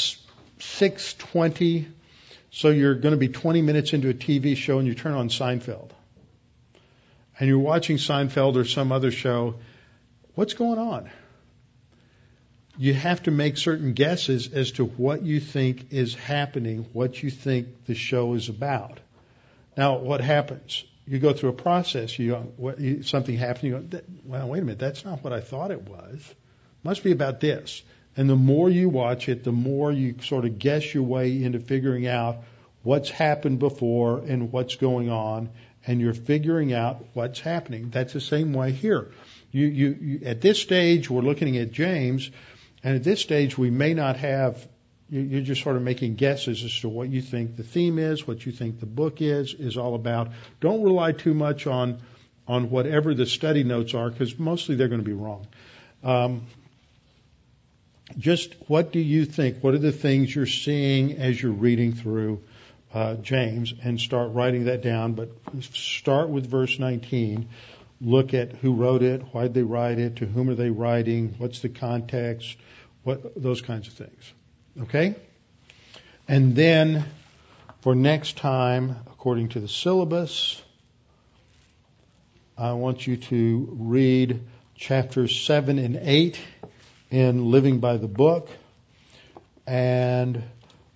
six 0.58 1.14
twenty, 1.14 1.88
so 2.50 2.70
you're 2.70 2.94
going 2.94 3.12
to 3.12 3.18
be 3.18 3.28
20 3.28 3.62
minutes 3.62 3.92
into 3.92 4.08
a 4.08 4.14
TV 4.14 4.56
show, 4.56 4.78
and 4.78 4.86
you 4.86 4.94
turn 4.94 5.14
on 5.14 5.28
Seinfeld, 5.28 5.90
and 7.38 7.48
you're 7.48 7.58
watching 7.58 7.96
Seinfeld 7.96 8.56
or 8.56 8.64
some 8.64 8.92
other 8.92 9.10
show. 9.10 9.56
What's 10.34 10.54
going 10.54 10.78
on? 10.78 11.10
you 12.76 12.92
have 12.92 13.22
to 13.22 13.30
make 13.30 13.56
certain 13.56 13.92
guesses 13.92 14.52
as 14.52 14.72
to 14.72 14.84
what 14.84 15.22
you 15.22 15.40
think 15.40 15.92
is 15.92 16.14
happening, 16.14 16.86
what 16.92 17.22
you 17.22 17.30
think 17.30 17.86
the 17.86 17.94
show 17.94 18.34
is 18.34 18.48
about. 18.48 18.98
Now, 19.76 19.98
what 19.98 20.20
happens? 20.20 20.84
You 21.06 21.18
go 21.18 21.32
through 21.32 21.50
a 21.50 21.54
process. 21.54 22.18
You, 22.18 22.34
what, 22.34 22.80
you 22.80 23.02
something 23.02 23.36
happens. 23.36 23.64
You 23.64 23.78
go, 23.78 24.00
well, 24.24 24.48
wait 24.48 24.60
a 24.60 24.64
minute. 24.64 24.78
That's 24.78 25.04
not 25.04 25.22
what 25.22 25.32
I 25.32 25.40
thought 25.40 25.70
it 25.70 25.82
was. 25.82 26.34
Must 26.82 27.02
be 27.02 27.12
about 27.12 27.40
this. 27.40 27.82
And 28.16 28.30
the 28.30 28.36
more 28.36 28.70
you 28.70 28.88
watch 28.88 29.28
it, 29.28 29.42
the 29.44 29.52
more 29.52 29.90
you 29.90 30.16
sort 30.22 30.44
of 30.44 30.58
guess 30.58 30.94
your 30.94 31.02
way 31.02 31.42
into 31.42 31.58
figuring 31.58 32.06
out 32.06 32.44
what's 32.82 33.10
happened 33.10 33.58
before 33.58 34.18
and 34.18 34.52
what's 34.52 34.76
going 34.76 35.10
on, 35.10 35.50
and 35.86 36.00
you're 36.00 36.14
figuring 36.14 36.72
out 36.72 37.04
what's 37.14 37.40
happening. 37.40 37.90
That's 37.90 38.12
the 38.12 38.20
same 38.20 38.52
way 38.52 38.72
here. 38.72 39.10
You, 39.50 39.66
you, 39.66 39.98
you, 40.00 40.20
at 40.26 40.40
this 40.40 40.60
stage, 40.60 41.10
we're 41.10 41.22
looking 41.22 41.56
at 41.58 41.72
James, 41.72 42.30
and 42.82 42.96
at 42.96 43.02
this 43.04 43.20
stage, 43.20 43.58
we 43.58 43.70
may 43.70 43.94
not 43.94 44.16
have 44.16 44.66
you're 45.08 45.42
just 45.42 45.62
sort 45.62 45.76
of 45.76 45.82
making 45.82 46.16
guesses 46.16 46.64
as 46.64 46.80
to 46.80 46.88
what 46.88 47.08
you 47.08 47.20
think 47.20 47.56
the 47.56 47.62
theme 47.62 47.98
is, 47.98 48.26
what 48.26 48.44
you 48.46 48.52
think 48.52 48.80
the 48.80 48.86
book 48.86 49.20
is, 49.20 49.54
is 49.54 49.76
all 49.76 49.94
about. 49.94 50.32
Don't 50.60 50.82
rely 50.82 51.12
too 51.12 51.34
much 51.34 51.66
on 51.66 51.98
on 52.46 52.68
whatever 52.68 53.14
the 53.14 53.24
study 53.24 53.64
notes 53.64 53.94
are, 53.94 54.10
because 54.10 54.38
mostly 54.38 54.74
they're 54.74 54.88
going 54.88 55.00
to 55.00 55.06
be 55.06 55.14
wrong. 55.14 55.46
Um, 56.02 56.46
just 58.18 58.54
what 58.66 58.92
do 58.92 58.98
you 59.00 59.24
think? 59.24 59.62
What 59.62 59.74
are 59.74 59.78
the 59.78 59.92
things 59.92 60.34
you're 60.34 60.46
seeing 60.46 61.18
as 61.18 61.40
you're 61.40 61.52
reading 61.52 61.94
through 61.94 62.42
uh, 62.94 63.16
James, 63.16 63.74
and 63.82 64.00
start 64.00 64.32
writing 64.32 64.64
that 64.66 64.80
down. 64.80 65.14
But 65.14 65.30
start 65.62 66.28
with 66.28 66.46
verse 66.46 66.78
19. 66.78 67.48
Look 68.00 68.34
at 68.34 68.52
who 68.52 68.74
wrote 68.74 69.02
it, 69.02 69.22
why 69.32 69.42
did 69.42 69.54
they 69.54 69.62
write 69.62 69.98
it, 69.98 70.16
to 70.16 70.26
whom 70.26 70.48
are 70.48 70.54
they 70.54 70.70
writing, 70.70 71.34
what's 71.38 71.60
the 71.60 71.68
context, 71.68 72.56
what 73.02 73.40
those 73.40 73.60
kinds 73.60 73.88
of 73.88 73.94
things. 73.94 74.32
Okay? 74.82 75.14
And 76.26 76.56
then 76.56 77.04
for 77.80 77.94
next 77.94 78.36
time, 78.36 78.96
according 79.06 79.50
to 79.50 79.60
the 79.60 79.68
syllabus, 79.68 80.60
I 82.56 82.72
want 82.72 83.06
you 83.06 83.16
to 83.16 83.68
read 83.78 84.40
chapters 84.74 85.40
7 85.40 85.78
and 85.78 85.96
8 86.00 86.38
in 87.10 87.50
Living 87.50 87.80
by 87.80 87.96
the 87.96 88.08
Book. 88.08 88.48
And 89.66 90.42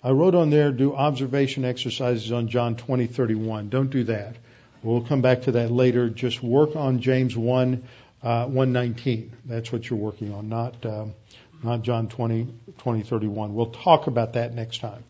I 0.03 0.11
wrote 0.11 0.35
on 0.35 0.51
there, 0.51 0.73
do 0.73 0.95
observation 0.95 1.65
exercises 1.65 2.33
on 2.33 2.49
John 2.49 2.77
20, 2.77 3.07
31. 3.07 3.69
Don't 3.69 3.91
do 3.91 4.05
that. 4.05 4.37
We'll 4.83 5.03
come 5.03 5.23
back 5.23 5.43
to 5.43 5.53
that 5.53 5.71
later. 5.71 6.09
Just 6.09 6.43
work 6.43 6.77
on 6.77 7.01
James 7.01 7.37
1, 7.37 7.83
uh, 8.23 8.47
119. 8.47 9.33
That's 9.45 9.73
what 9.73 9.91
you're 9.91 9.99
working 9.99 10.33
on, 10.33 10.49
not, 10.49 10.87
um, 10.87 11.15
not 11.63 11.83
John 11.83 12.09
20, 12.09 12.49
20, 12.79 13.03
31. 13.03 13.55
We'll 13.55 13.67
talk 13.67 14.07
about 14.07 14.35
that 14.35 14.55
next 14.55 14.81
time. 14.81 15.05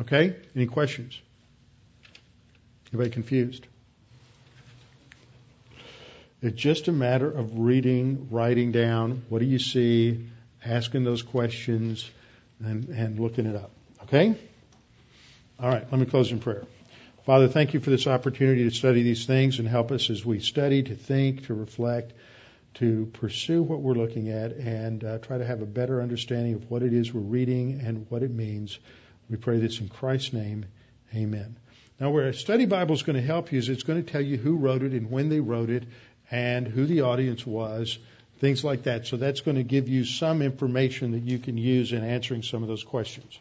Okay? 0.00 0.36
Any 0.54 0.66
questions? 0.66 1.20
Anybody 2.92 3.10
confused? 3.10 3.66
It's 6.42 6.60
just 6.60 6.88
a 6.88 6.92
matter 6.92 7.30
of 7.30 7.58
reading, 7.58 8.28
writing 8.30 8.70
down, 8.70 9.22
what 9.30 9.38
do 9.38 9.46
you 9.46 9.58
see, 9.58 10.26
asking 10.64 11.04
those 11.04 11.22
questions, 11.22 12.08
and, 12.60 12.88
and 12.88 13.18
looking 13.18 13.46
it 13.46 13.56
up. 13.56 13.70
Okay? 14.02 14.36
All 15.58 15.68
right, 15.68 15.90
let 15.90 15.98
me 15.98 16.06
close 16.06 16.30
in 16.30 16.40
prayer. 16.40 16.64
Father, 17.24 17.48
thank 17.48 17.72
you 17.72 17.80
for 17.80 17.88
this 17.88 18.06
opportunity 18.06 18.64
to 18.64 18.70
study 18.70 19.02
these 19.02 19.24
things 19.24 19.58
and 19.58 19.66
help 19.66 19.90
us 19.90 20.10
as 20.10 20.24
we 20.26 20.40
study 20.40 20.82
to 20.82 20.94
think, 20.94 21.46
to 21.46 21.54
reflect, 21.54 22.12
to 22.74 23.06
pursue 23.12 23.62
what 23.62 23.80
we're 23.80 23.94
looking 23.94 24.30
at 24.30 24.52
and 24.52 25.04
uh, 25.04 25.18
try 25.18 25.38
to 25.38 25.46
have 25.46 25.62
a 25.62 25.66
better 25.66 26.02
understanding 26.02 26.54
of 26.54 26.70
what 26.70 26.82
it 26.82 26.92
is 26.92 27.12
we're 27.12 27.20
reading 27.20 27.80
and 27.84 28.06
what 28.08 28.22
it 28.22 28.30
means. 28.30 28.78
We 29.30 29.36
pray 29.36 29.58
this 29.58 29.80
in 29.80 29.88
Christ's 29.88 30.32
name. 30.32 30.66
Amen. 31.14 31.56
Now, 32.00 32.10
where 32.10 32.28
a 32.28 32.34
study 32.34 32.66
Bible 32.66 32.94
is 32.94 33.02
going 33.02 33.16
to 33.16 33.22
help 33.22 33.52
you 33.52 33.58
is 33.58 33.68
it's 33.68 33.84
going 33.84 34.04
to 34.04 34.12
tell 34.12 34.20
you 34.20 34.36
who 34.36 34.56
wrote 34.56 34.82
it 34.82 34.92
and 34.92 35.10
when 35.10 35.28
they 35.28 35.40
wrote 35.40 35.70
it 35.70 35.84
and 36.30 36.66
who 36.66 36.86
the 36.86 37.02
audience 37.02 37.46
was, 37.46 37.98
things 38.40 38.64
like 38.64 38.84
that. 38.84 39.06
So 39.06 39.16
that's 39.16 39.40
going 39.40 39.56
to 39.56 39.62
give 39.62 39.88
you 39.88 40.04
some 40.04 40.42
information 40.42 41.12
that 41.12 41.22
you 41.22 41.38
can 41.38 41.56
use 41.56 41.92
in 41.92 42.02
answering 42.02 42.42
some 42.42 42.62
of 42.62 42.68
those 42.68 42.82
questions. 42.82 43.38